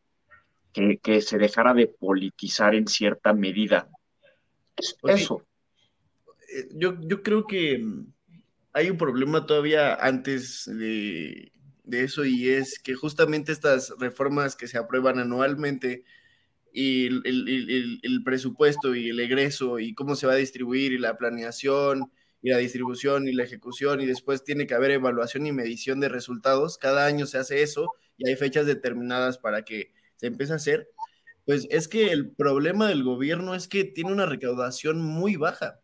[0.72, 3.88] que, que se dejara de politizar en cierta medida.
[5.04, 5.42] Eso.
[6.54, 8.06] Eh, yo, yo creo que mm,
[8.72, 11.50] hay un problema todavía antes de,
[11.87, 16.04] de eso y es que justamente estas reformas que se aprueban anualmente
[16.79, 21.17] y el, el, presupuesto y el egreso y cómo se va a distribuir y la
[21.17, 22.12] planeación
[22.43, 26.11] y la distribución y la ejecución y después tiene que haber evaluación y medición de
[26.11, 26.77] resultados.
[26.77, 30.91] Cada año se hace eso y hay fechas determinadas para que se empiece a hacer.
[31.47, 35.81] Pues es que el problema del gobierno es que tiene una recaudación muy baja.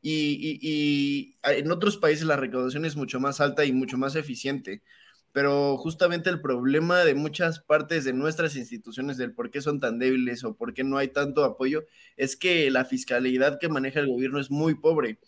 [0.00, 4.84] Y, y, en otros países la recaudación es mucho más alta y mucho más eficiente.
[5.32, 9.98] Pero justamente el problema de muchas partes de nuestras instituciones del por qué son tan
[9.98, 11.84] débiles o por qué no hay tanto apoyo
[12.16, 15.18] es que la fiscalidad que maneja el gobierno es muy pobre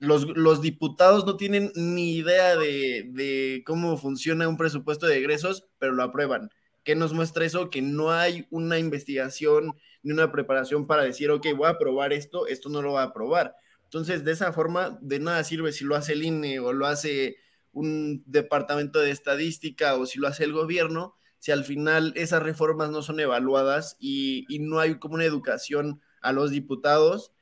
[0.00, 6.02] los, diputados no tienen ni idea de, cómo funciona un presupuesto de egresos, pero lo
[6.02, 6.50] aprueban.
[6.82, 7.68] ¿Qué nos muestra eso?
[7.68, 12.46] Que no hay una investigación ni una preparación para decir, ok, voy a aprobar esto,
[12.46, 13.54] esto no lo va a aprobar.
[13.84, 17.36] Entonces, de esa forma, de nada sirve si lo hace el INE o lo hace
[17.72, 22.90] un departamento de estadística o si lo hace el gobierno, si al final esas reformas
[22.90, 27.32] no son evaluadas y, y no hay como una educación a los diputados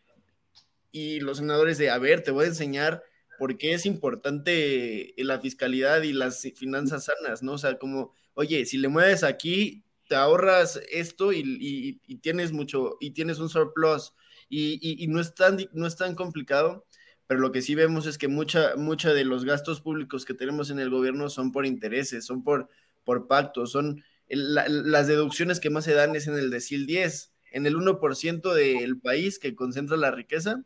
[0.92, 3.02] y los senadores de, a ver, te voy a enseñar
[3.38, 7.52] por qué es importante la fiscalidad y las finanzas sanas, ¿no?
[7.52, 13.12] O sea, como, oye, si le mueves aquí, te ahorras esto y, tienes mucho, y
[13.12, 14.12] tienes un surplus,
[14.48, 16.84] y, no, es tan, no es tan complicado,
[17.28, 20.70] pero lo que sí vemos es que mucha, mucha de los gastos públicos que tenemos
[20.70, 22.68] en el gobierno son por intereses, son por,
[23.04, 27.66] por pactos, son las deducciones que más se dan es en el decil 10, en
[27.66, 30.64] el 1% del país que concentra la riqueza,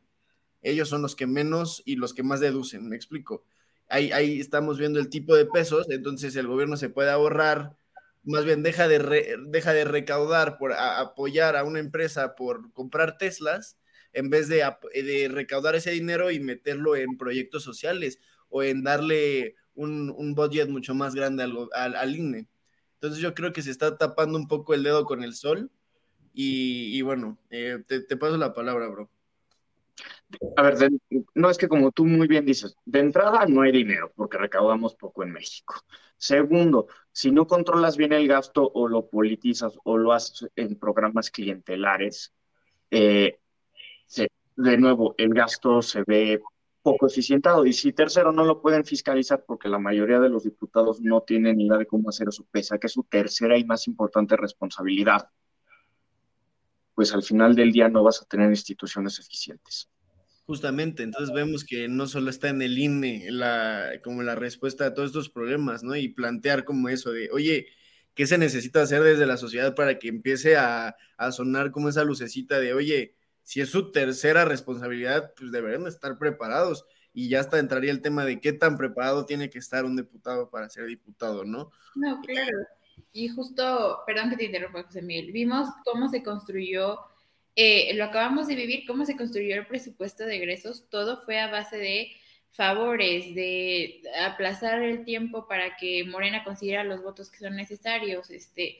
[0.63, 3.45] ellos son los que menos y los que más deducen, me explico.
[3.89, 7.77] Ahí, ahí estamos viendo el tipo de pesos, entonces el gobierno se puede ahorrar,
[8.23, 13.77] más bien deja de, deja de recaudar por apoyar a una empresa por comprar Teslas,
[14.13, 19.57] en vez de, de, recaudar ese dinero y meterlo en proyectos sociales o en darle
[19.75, 22.47] un, budget mucho más grande al, al, INE.
[22.95, 25.71] Entonces yo creo que se está tapando un poco el dedo con el sol
[26.35, 29.11] y, bueno, eh, te, te paso la palabra, bro.
[30.57, 30.91] A ver,
[31.35, 34.95] no es que como tú muy bien dices, de entrada no hay dinero porque recaudamos
[34.95, 35.75] poco en México.
[36.17, 41.31] Segundo, si no controlas bien el gasto o lo politizas o lo haces en programas
[41.31, 42.33] clientelares,
[42.91, 43.41] eh,
[44.57, 46.41] de nuevo, el gasto se ve
[46.83, 47.65] poco eficientado.
[47.65, 51.61] Y si tercero no lo pueden fiscalizar porque la mayoría de los diputados no tienen
[51.61, 55.29] idea de cómo hacer eso, pese a que es su tercera y más importante responsabilidad,
[56.95, 59.89] pues al final del día no vas a tener instituciones eficientes.
[60.45, 64.95] Justamente, entonces vemos que no solo está en el INE la, como la respuesta a
[64.95, 65.95] todos estos problemas, ¿no?
[65.95, 67.69] Y plantear como eso de, oye,
[68.15, 70.97] ¿qué se necesita hacer desde la sociedad para que empiece a
[71.31, 76.85] sonar como esa lucecita de, oye, si es su tercera responsabilidad, pues deberían estar preparados
[77.15, 80.51] y ya hasta entraría el tema de qué tan preparado tiene que estar un diputado
[80.51, 81.71] para ser diputado, ¿no?
[81.95, 82.59] No, claro.
[83.13, 86.99] Y justo, perdón que te interrumpa, José Miguel, vimos cómo se construyó,
[87.57, 91.51] eh, lo acabamos de vivir, cómo se construyó el presupuesto de egresos, todo fue a
[91.51, 92.13] base de
[92.53, 98.79] favores, de aplazar el tiempo para que Morena consiguiera los votos que son necesarios, este,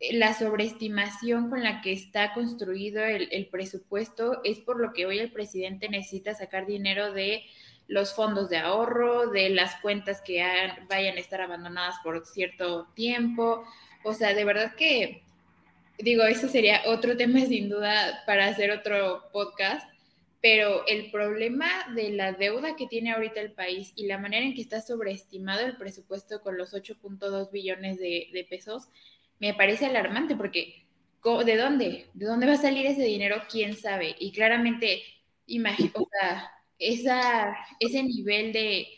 [0.00, 5.32] la sobreestimación con la que está construido el, presupuesto es por lo que hoy el
[5.32, 7.42] presidente necesita sacar dinero de
[7.88, 10.44] los fondos de ahorro, de las cuentas que
[10.88, 13.64] vayan a estar abandonadas por cierto tiempo.
[14.04, 15.24] O sea, de verdad que,
[15.98, 19.88] digo, eso sería otro tema sin duda para hacer otro podcast,
[20.40, 24.54] pero el problema de la deuda que tiene ahorita el país y la manera en
[24.54, 28.88] que está sobreestimado el presupuesto con los 8.2 billones de pesos
[29.40, 30.88] me parece alarmante porque
[31.44, 32.06] ¿de dónde?
[32.14, 33.42] ¿De dónde va a salir ese dinero?
[33.50, 34.16] ¿Quién sabe?
[34.18, 35.02] Y claramente,
[35.94, 38.88] o sea, esa, ese nivel de,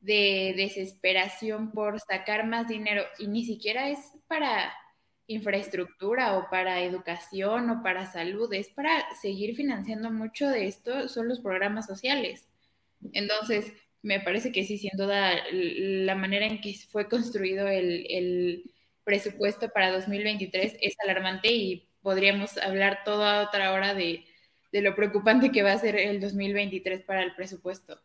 [0.00, 4.72] de desesperación por sacar más dinero y ni siquiera es para
[5.26, 11.28] infraestructura o para educación o para salud, es para seguir financiando mucho de esto, son
[11.28, 12.48] los programas sociales.
[13.12, 13.72] Entonces,
[14.02, 18.64] me parece que sí, sin duda, la manera en que fue construido el
[19.10, 24.24] presupuesto para 2023 es alarmante y podríamos hablar toda otra hora de,
[24.70, 28.00] lo preocupante que va a ser el 2023 para el presupuesto.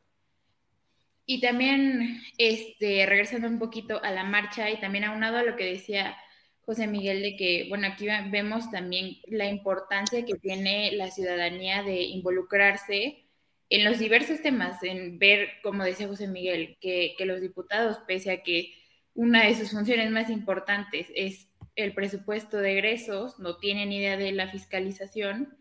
[1.28, 5.66] Y también, este, regresando un poquito a la marcha y también aunado a lo que
[5.66, 6.18] decía
[6.62, 12.01] José Miguel, de que, bueno, aquí vemos también la importancia que tiene la ciudadanía de
[12.01, 13.28] involucrarse
[13.70, 18.32] en los diversos temas, en ver, como decía José Miguel, que, que los diputados, pese
[18.32, 18.74] a que
[19.16, 24.32] una de sus funciones más importantes es el presupuesto de egresos, no tienen idea de
[24.34, 25.57] la fiscalización.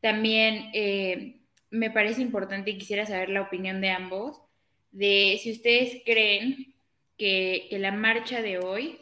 [0.00, 1.40] También eh,
[1.70, 4.40] me parece importante y quisiera saber la opinión de ambos,
[4.92, 6.74] de si ustedes creen
[7.18, 8.98] que, que la marcha de hoy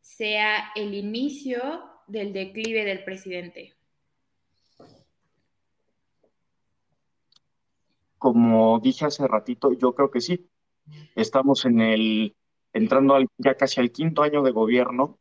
[0.00, 3.74] sea el inicio del declive del presidente.
[8.18, 10.48] Como dije hace ratito, yo creo que sí.
[11.14, 12.34] Estamos en el
[12.72, 15.18] entrando ya casi al quinto año de gobierno,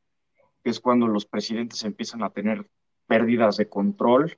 [0.64, 2.70] que es cuando los presidentes empiezan a tener
[3.08, 4.38] pérdidas de control,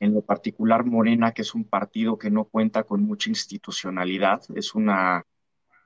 [0.00, 4.74] en lo particular Morena, que es un partido que no cuenta con mucha institucionalidad, es
[4.74, 5.24] una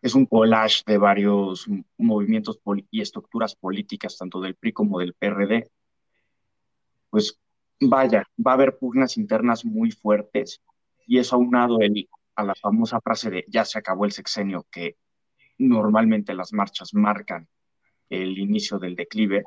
[0.03, 1.67] es un collage de varios
[1.99, 5.69] movimientos y estructuras políticas, tanto del PRI como del PRD.
[7.11, 7.39] Pues
[7.81, 10.63] vaya, va a haber pugnas internas muy fuertes
[11.07, 14.97] y eso aunado el, a la famosa frase de ya se acabó el sexenio, que
[15.59, 17.49] normalmente las marchas marcan
[18.09, 19.45] el inicio del declive,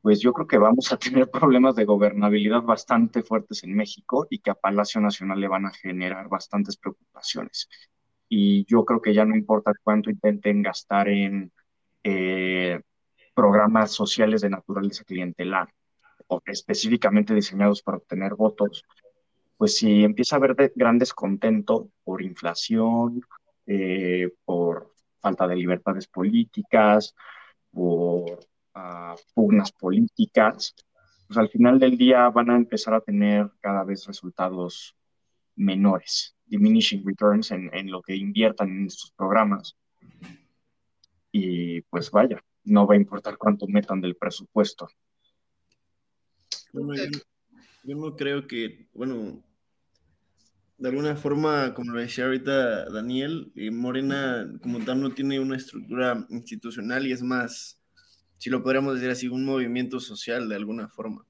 [0.00, 4.40] pues yo creo que vamos a tener problemas de gobernabilidad bastante fuertes en México y
[4.40, 7.68] que a Palacio Nacional le van a generar bastantes preocupaciones.
[8.28, 11.52] Y yo creo que ya no importa cuánto intenten gastar en
[12.02, 12.80] eh,
[13.34, 15.68] programas sociales de naturaleza clientelar
[16.26, 18.84] o específicamente diseñados para obtener votos,
[19.56, 23.22] pues si empieza a haber gran descontento por inflación,
[23.66, 27.14] eh, por falta de libertades políticas,
[27.70, 28.40] por
[28.74, 30.74] uh, pugnas políticas,
[31.26, 34.96] pues al final del día van a empezar a tener cada vez resultados
[35.56, 39.76] menores, diminishing returns en, en lo que inviertan en estos programas.
[41.30, 44.88] Y pues vaya, no va a importar cuánto metan del presupuesto.
[47.84, 49.42] Yo no creo que, bueno,
[50.82, 55.56] de alguna forma, como lo decía ahorita Daniel, eh, Morena como tal no tiene una
[55.56, 57.80] estructura institucional y es más,
[58.38, 61.24] si lo podríamos decir así, un movimiento social de alguna forma.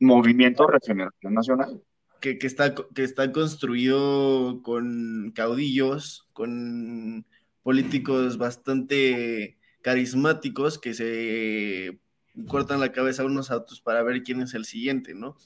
[0.00, 1.82] Movimiento Regeneración Nacional.
[2.20, 7.24] Que, que, está, que está construido con caudillos, con
[7.62, 12.00] políticos bastante carismáticos que se
[12.48, 15.36] cortan la cabeza unos a otros para ver quién es el siguiente, ¿no?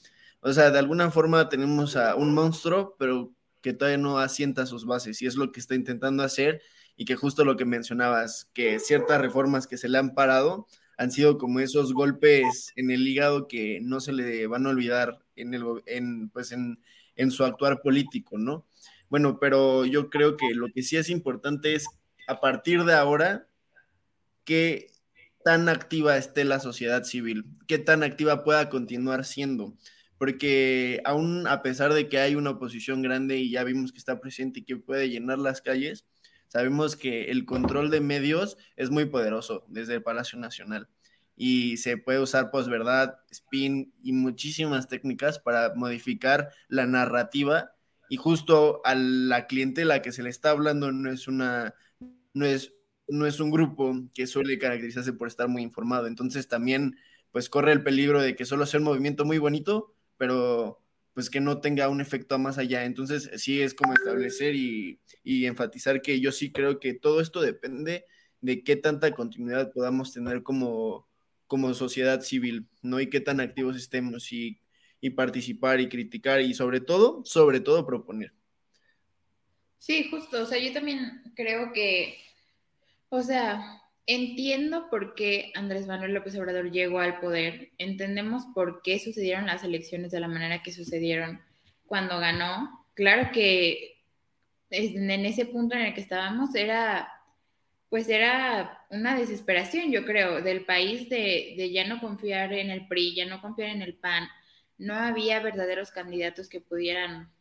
[0.41, 4.85] O sea, de alguna forma tenemos a un monstruo, pero que todavía no asienta sus
[4.85, 6.61] bases y es lo que está intentando hacer
[6.95, 10.67] y que justo lo que mencionabas, que ciertas reformas que se le han parado
[10.97, 15.19] han sido como esos golpes en el hígado que no se le van a olvidar
[15.35, 16.79] en, el, en, pues en,
[17.15, 18.65] en su actuar político, ¿no?
[19.09, 21.85] Bueno, pero yo creo que lo que sí es importante es
[22.27, 23.47] a partir de ahora
[24.43, 24.91] qué
[25.43, 29.73] tan activa esté la sociedad civil, qué tan activa pueda continuar siendo,
[30.19, 34.19] porque aún a pesar de que hay una oposición grande y ya vimos que está
[34.19, 36.05] presente y que puede llenar las calles,
[36.49, 40.89] sabemos que el control de medios es muy poderoso desde el Palacio Nacional.
[41.37, 47.71] Y se puede usar posverdad, spin y muchísimas técnicas para modificar la narrativa.
[48.09, 51.75] Y justo a la clientela que se le está hablando no es una
[52.33, 52.73] no es
[53.07, 56.97] no es un grupo que suele caracterizarse por estar muy informado, entonces también
[57.31, 61.39] pues corre el peligro de que solo sea un movimiento muy bonito, pero pues que
[61.39, 62.85] no tenga un efecto más allá.
[62.85, 67.41] Entonces sí es como establecer y, y enfatizar que yo sí creo que todo esto
[67.41, 68.05] depende
[68.41, 71.07] de qué tanta continuidad podamos tener como,
[71.47, 72.99] como sociedad civil, ¿no?
[72.99, 74.61] Y qué tan activos estemos y,
[75.01, 78.33] y participar y criticar y sobre todo, sobre todo proponer.
[79.77, 82.17] Sí, justo, o sea, yo también creo que,
[83.07, 88.99] o sea, entiendo por qué Andrés Manuel López Obrador llegó al poder, entendemos por qué
[88.99, 91.41] sucedieron las elecciones de la manera que sucedieron
[91.85, 92.87] cuando ganó.
[92.95, 94.03] Claro que
[94.71, 97.09] en ese punto en el que estábamos era
[97.89, 103.15] pues era una desesperación, yo creo, del país de, ya no confiar en el PRI,
[103.15, 104.27] ya no confiar en el PAN.
[104.77, 107.31] No había verdaderos candidatos que pudieran,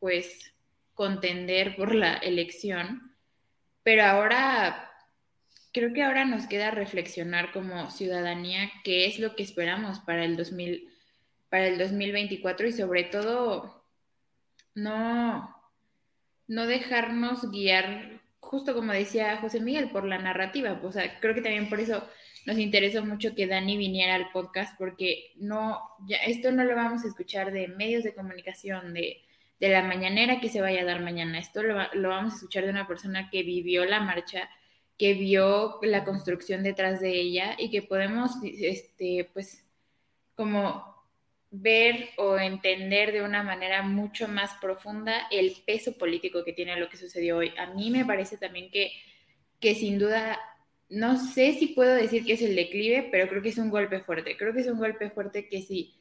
[0.00, 0.52] pues,
[0.94, 3.14] contender por la elección.
[3.84, 4.90] Pero ahora,
[5.74, 10.36] creo que ahora nos queda reflexionar como ciudadanía qué es lo que esperamos para el,
[10.36, 10.88] 2000,
[11.50, 13.84] para el 2024 y sobre todo
[14.74, 15.54] no,
[16.48, 20.78] no dejarnos guiar justo como decía José Miguel, por la narrativa.
[20.82, 22.06] O sea, creo que también por eso
[22.46, 25.80] nos interesó mucho que Dani viniera al podcast, porque no,
[26.26, 29.22] esto no lo vamos a escuchar de medios de comunicación, de,
[29.58, 31.38] de la mañanera que se vaya a dar mañana.
[31.38, 34.48] Esto lo, lo, vamos a escuchar de una persona que vivió la marcha,
[34.98, 39.64] que vio la construcción detrás de ella y que podemos, este, pues,
[40.36, 40.94] como
[41.50, 46.88] ver o entender de una manera mucho más profunda el peso político que tiene lo
[46.88, 47.52] que sucedió hoy.
[47.58, 48.90] A mí me parece también que,
[49.60, 50.38] que sin duda,
[50.88, 54.00] no sé si puedo decir que es el declive, pero creo que es un golpe
[54.00, 54.36] fuerte.
[54.36, 55.94] Creo que es un golpe fuerte que si,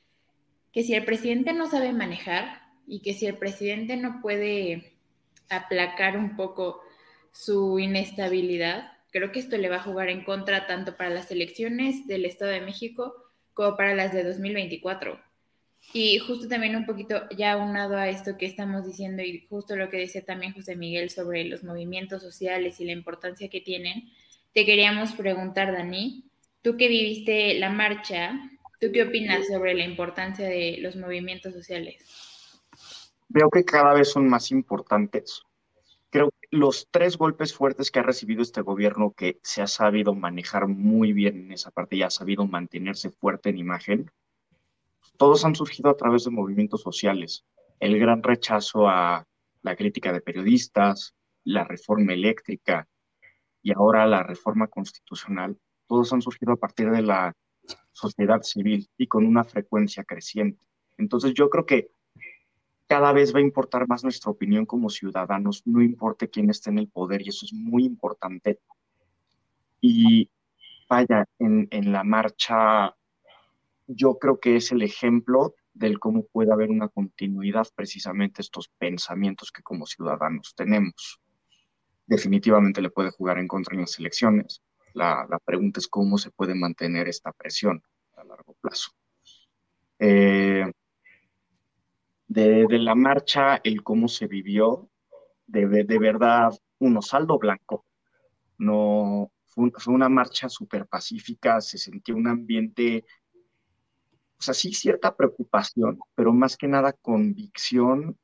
[0.71, 4.93] que si el presidente no sabe manejar y que si el presidente no puede
[5.49, 6.81] aplacar un poco
[7.33, 12.07] su inestabilidad, creo que esto le va a jugar en contra tanto para las elecciones
[12.07, 13.13] del Estado de México
[13.53, 15.19] como para las de 2024
[15.91, 19.89] y justo también un poquito ya unado a esto que estamos diciendo y justo lo
[19.89, 24.09] que decía también José Miguel sobre los movimientos sociales y la importancia que tienen,
[24.53, 26.31] te queríamos preguntar, Dani,
[26.61, 28.39] tú que viviste la marcha,
[28.79, 32.03] ¿tú qué opinas sobre la importancia de los movimientos sociales?
[33.27, 35.41] Veo que cada vez son más importantes.
[36.53, 41.11] Los tres golpes fuertes que ha recibido este gobierno, que se ha sabido manejar muy
[41.11, 44.11] bien en esa parte y ha sabido mantenerse fuerte en imagen,
[45.17, 47.43] todos han surgido a través de movimientos sociales.
[47.79, 49.25] El gran rechazo a
[49.63, 52.87] la crítica de periodistas, la reforma eléctrica
[53.63, 57.33] y ahora la reforma constitucional, todos han surgido a partir de la
[57.93, 60.67] sociedad civil y con una frecuencia creciente.
[60.99, 61.89] Entonces yo creo que
[62.93, 66.77] cada vez va a importar más nuestra opinión como ciudadanos, no importe quién esté en
[66.77, 68.59] el poder, y eso es muy importante.
[69.81, 70.29] Y
[70.87, 72.95] vaya, en, en la marcha
[73.87, 79.51] yo creo que es el ejemplo del cómo puede haber una continuidad precisamente estos pensamientos
[79.51, 81.19] que como ciudadanos tenemos.
[82.05, 84.61] Definitivamente le puede jugar en contra en las elecciones.
[84.93, 87.81] La, pregunta es cómo se puede mantener esta presión
[88.17, 88.91] a largo plazo.
[89.97, 90.71] Eh,
[92.33, 94.89] de, la marcha, el cómo se vivió,
[95.45, 97.85] de, de verdad, un saldo blanco.
[98.57, 103.05] No, fue, una marcha súper pacífica, se sentía un ambiente
[104.39, 108.17] o sea, sí cierta preocupación, pero más que nada convicción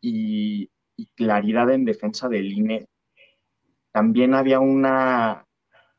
[0.00, 0.70] y,
[1.14, 2.86] claridad en defensa del INE.
[3.90, 5.46] También había una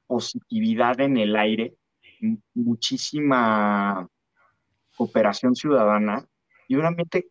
[0.05, 1.75] positividad en el aire,
[2.53, 4.07] muchísima
[4.95, 6.27] cooperación ciudadana
[6.71, 7.25] y un pues,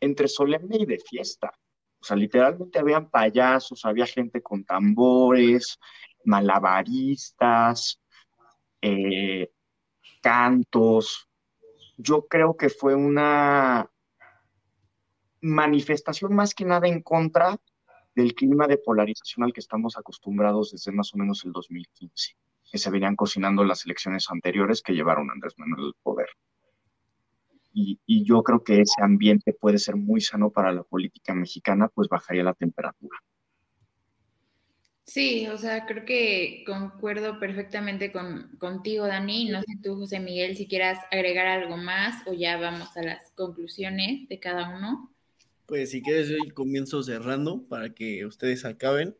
[0.00, 1.52] entre solemne y de fiesta.
[2.00, 5.78] O sea, literalmente habían payasos, había gente con tambores,
[6.24, 8.00] malabaristas,
[8.82, 9.52] eh,
[10.20, 11.28] cantos.
[11.98, 13.88] Yo creo que fue una
[15.40, 17.60] manifestación más que nada en contra
[18.16, 22.34] del clima de polarización al que estamos acostumbrados desde más o menos el 2015,
[22.72, 26.28] que se venían cocinando las elecciones anteriores que llevaron a Andrés Manuel al poder.
[27.80, 31.88] Y, y, yo creo que ese ambiente puede ser muy sano para la política mexicana,
[31.88, 33.18] pues bajaría la temperatura.
[35.10, 39.48] Sí, o sea, creo que concuerdo perfectamente con, contigo, Dani.
[39.48, 43.32] No sé tú, José Miguel, si quieras agregar algo más o ya vamos a las
[43.32, 45.12] conclusiones de cada uno.
[45.66, 49.16] Pues si quieres, yo comienzo cerrando para que ustedes acaben.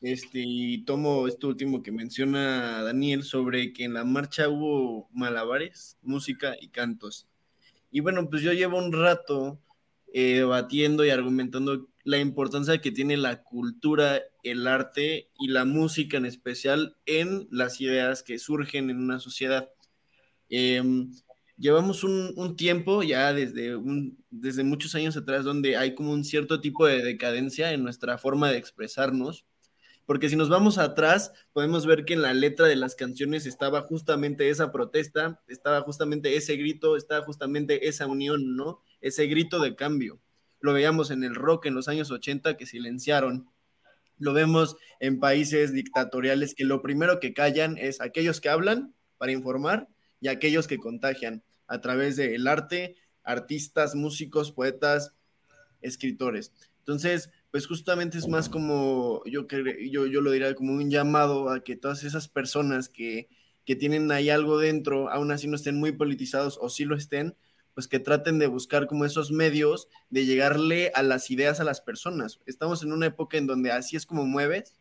[0.00, 5.98] Este, y tomo esto último que menciona Daniel sobre que en la marcha hubo malabares,
[6.00, 7.26] música y cantos.
[7.90, 9.60] Y bueno, pues yo llevo un rato
[10.12, 16.16] eh, debatiendo y argumentando la importancia que tiene la cultura, el arte y la música
[16.16, 19.70] en especial en las ideas que surgen en una sociedad.
[20.48, 21.12] Em,
[21.58, 23.76] llevamos un, tiempo ya desde,
[24.30, 28.50] desde muchos años atrás donde hay como un cierto tipo de decadencia en nuestra forma
[28.50, 29.44] de expresarnos,
[30.08, 33.82] porque si nos vamos atrás, podemos ver que en la letra de las canciones estaba
[33.82, 38.80] justamente esa protesta, estaba justamente ese grito, estaba justamente esa unión, ¿no?
[39.02, 40.18] Ese grito de cambio
[40.60, 43.50] lo veíamos en el rock en los años 80 que silenciaron,
[44.18, 49.32] lo vemos en países dictatoriales que lo primero que callan es aquellos que hablan para
[49.32, 49.88] informar
[50.22, 55.12] y aquellos que contagian a través del arte, artistas, músicos, poetas,
[55.82, 56.54] escritores.
[56.78, 59.46] Entonces, pues justamente es más como, yo,
[59.90, 63.28] yo, yo lo diría como un llamado a que todas esas personas que,
[63.64, 67.36] que tienen ahí algo dentro, aún así no estén muy politizados o sí lo estén,
[67.74, 71.80] pues que traten de buscar como esos medios de llegarle a las ideas a las
[71.80, 72.40] personas.
[72.44, 74.74] Estamos en una época en donde así es como mueves,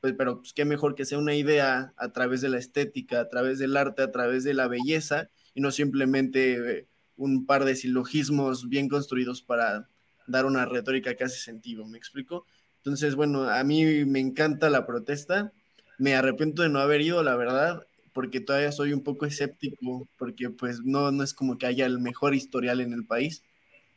[0.00, 3.28] pues, pero pues qué mejor que sea una idea a través de la estética, a
[3.28, 7.76] través del arte, a través de la belleza y no simplemente eh, un par de
[7.76, 9.88] silogismos bien construidos para
[10.28, 12.46] dar una retórica que hace sentido, ¿me explico?
[12.76, 15.52] Entonces, bueno, a mí me encanta la protesta,
[15.98, 20.50] me arrepiento de no haber ido, la verdad, porque todavía soy un poco escéptico, porque
[20.50, 23.42] pues no, no es como que haya el mejor historial en el país.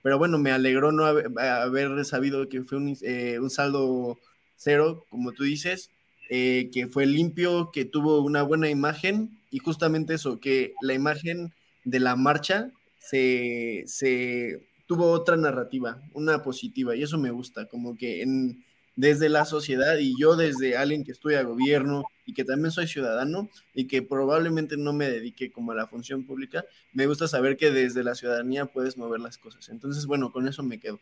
[0.01, 4.19] Pero bueno, me alegró no haber, sabido que fue un, eh, un, saldo
[4.55, 5.91] cero, como tú dices,
[6.29, 11.53] eh, que fue limpio, que tuvo una buena imagen y justamente eso, que la imagen
[11.83, 14.59] de la marcha se, se
[14.91, 18.65] tuvo otra narrativa, una positiva, y eso me gusta, como que en,
[18.97, 23.47] desde la sociedad y yo desde alguien que estudia gobierno y que también soy ciudadano
[23.73, 27.71] y que probablemente no me dedique como a la función pública, me gusta saber que
[27.71, 29.69] desde la ciudadanía puedes mover las cosas.
[29.69, 30.99] Entonces, bueno, con eso me quedo.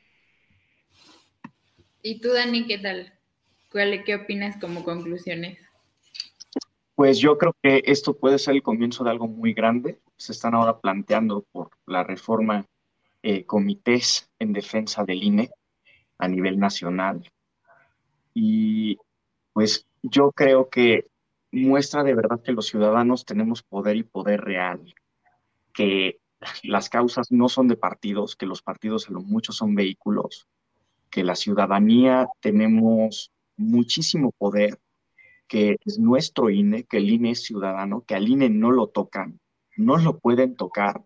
[2.04, 3.12] ¿Y tú, Dani, qué tal?
[3.72, 5.58] ¿Cuál, ¿Qué opinas como conclusiones?
[6.94, 9.98] Pues yo creo que esto puede ser el comienzo de algo muy grande.
[10.16, 12.68] Se están ahora planteando por la reforma
[13.22, 15.52] eh, comités en defensa del INE
[16.18, 17.30] a nivel nacional.
[18.34, 18.98] Y
[19.54, 21.08] pues yo creo que
[21.52, 24.94] muestra de verdad que los ciudadanos tenemos poder y poder real,
[25.74, 26.20] que
[26.64, 30.48] las causas no son de partidos, que los partidos a lo mucho son vehículos,
[31.10, 34.80] que la ciudadanía tenemos muchísimo poder,
[35.48, 39.40] que es nuestro INE, que el INE es ciudadano, que al INE no lo tocan,
[39.76, 41.04] no lo pueden tocar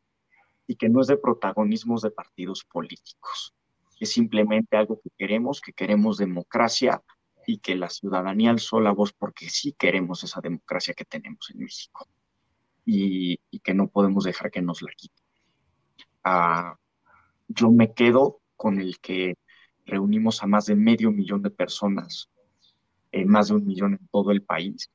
[0.67, 3.53] y que no es de protagonismos de partidos políticos.
[3.99, 7.01] Es simplemente algo que queremos, que queremos democracia,
[7.45, 11.59] y que la ciudadanía alzó la voz porque sí queremos esa democracia que tenemos en
[11.59, 12.07] México
[12.85, 15.23] y, que no podemos dejar que nos la quiten.
[16.23, 16.75] Ah,
[17.47, 19.35] yo me quedo con el que
[19.85, 22.29] reunimos a más de medio millón de personas,
[23.11, 24.91] eh, más de un millón en todo el país.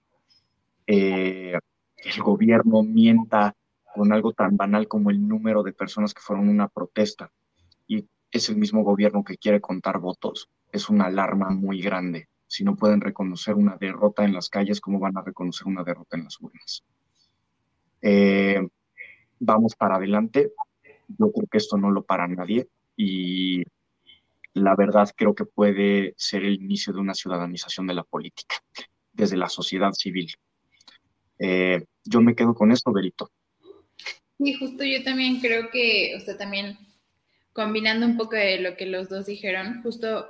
[0.87, 1.55] Eh,
[1.97, 3.55] el gobierno mienta
[3.95, 7.31] con algo tan banal como el número de personas que fueron una protesta
[7.87, 10.49] y es el mismo gobierno que quiere contar votos.
[10.73, 14.99] Es una alarma muy grande si no pueden reconocer una derrota en las calles, ¿cómo
[14.99, 16.83] van a reconocer una derrota en las urnas?
[18.01, 18.67] Eh,
[19.39, 20.53] vamos para adelante.
[21.09, 23.63] Yo creo que esto no lo para nadie y
[24.55, 28.57] la verdad creo que puede ser el inicio de una ciudadanización de la política
[29.13, 30.33] desde la sociedad civil.
[31.39, 33.31] Eh, yo me quedo con esto, Berito.
[34.39, 36.79] Sí, justo yo también creo que, o sea, también
[37.53, 40.29] combinando un poco de lo que los dos dijeron, justo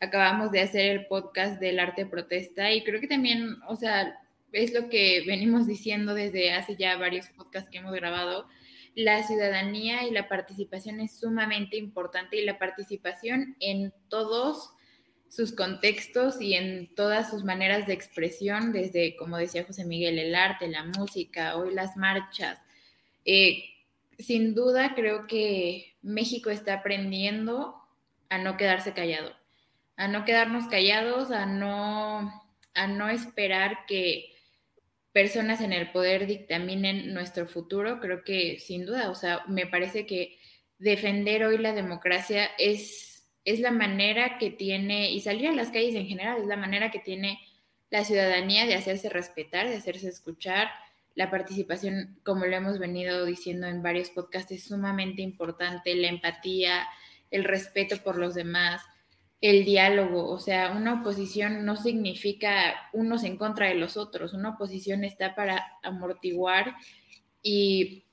[0.00, 4.16] acabamos de hacer el podcast del arte protesta y creo que también, o sea,
[4.52, 8.46] es lo que venimos diciendo desde hace ya varios podcasts que hemos grabado,
[8.94, 14.70] la ciudadanía y la participación es sumamente importante y la participación en todos
[15.28, 20.34] sus contextos y en todas sus maneras de expresión, desde, como decía José Miguel, el
[20.34, 22.58] arte, la música, hoy las marchas.
[23.24, 23.64] Eh,
[24.18, 27.76] sin duda creo que México está aprendiendo
[28.28, 29.38] a no quedarse callado
[29.98, 32.32] a no quedarnos callados, a no,
[32.72, 34.32] a no esperar que
[35.12, 40.06] personas en el poder dictaminen nuestro futuro, creo que sin duda, o sea, me parece
[40.06, 40.38] que
[40.78, 45.96] defender hoy la democracia es, es la manera que tiene, y salir a las calles
[45.96, 47.40] en general, es la manera que tiene
[47.90, 50.70] la ciudadanía de hacerse respetar, de hacerse escuchar.
[51.14, 56.86] La participación, como lo hemos venido diciendo en varios podcasts, es sumamente importante, la empatía,
[57.30, 58.82] el respeto por los demás,
[59.40, 64.50] el diálogo, o sea, una oposición no significa unos en contra de los otros, una
[64.50, 66.74] oposición está para amortiguar
[67.40, 68.04] y,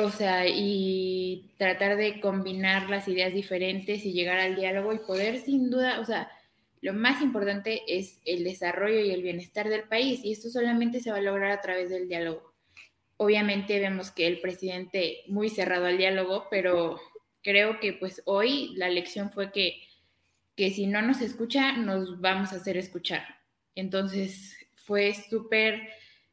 [0.00, 5.40] o sea, y tratar de combinar las ideas diferentes y llegar al diálogo y poder
[5.40, 6.30] sin duda, o sea,
[6.84, 11.10] lo más importante es el desarrollo y el bienestar del país y esto solamente se
[11.10, 12.52] va a lograr a través del diálogo.
[13.16, 17.00] Obviamente vemos que el presidente muy cerrado al diálogo, pero
[17.42, 19.80] creo que pues hoy la lección fue que
[20.56, 23.24] que si no nos escucha, nos vamos a hacer escuchar.
[23.74, 25.88] Entonces, fue súper,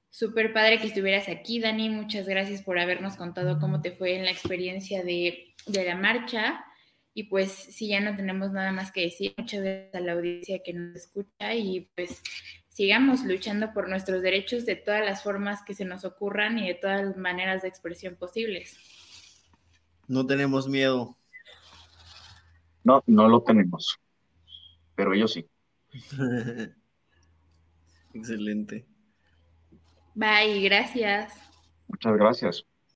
[0.09, 1.89] súper padre que estuvieras aquí, Dani.
[1.89, 6.63] Muchas gracias por habernos contado cómo te fue en la experiencia de, de la marcha.
[7.13, 10.61] Y pues, si ya no tenemos nada más que decir, muchas gracias a la audiencia
[10.63, 12.21] que nos escucha y pues
[12.69, 16.75] sigamos luchando por nuestros derechos de todas las formas que se nos ocurran y de
[16.75, 18.77] todas las maneras de expresión posibles.
[20.07, 21.17] No tenemos miedo.
[22.83, 23.99] No, no lo tenemos
[25.01, 25.49] pero ellos sí.
[28.13, 28.85] Excelente.
[30.13, 31.33] Bye, gracias.
[31.87, 32.65] Muchas gracias.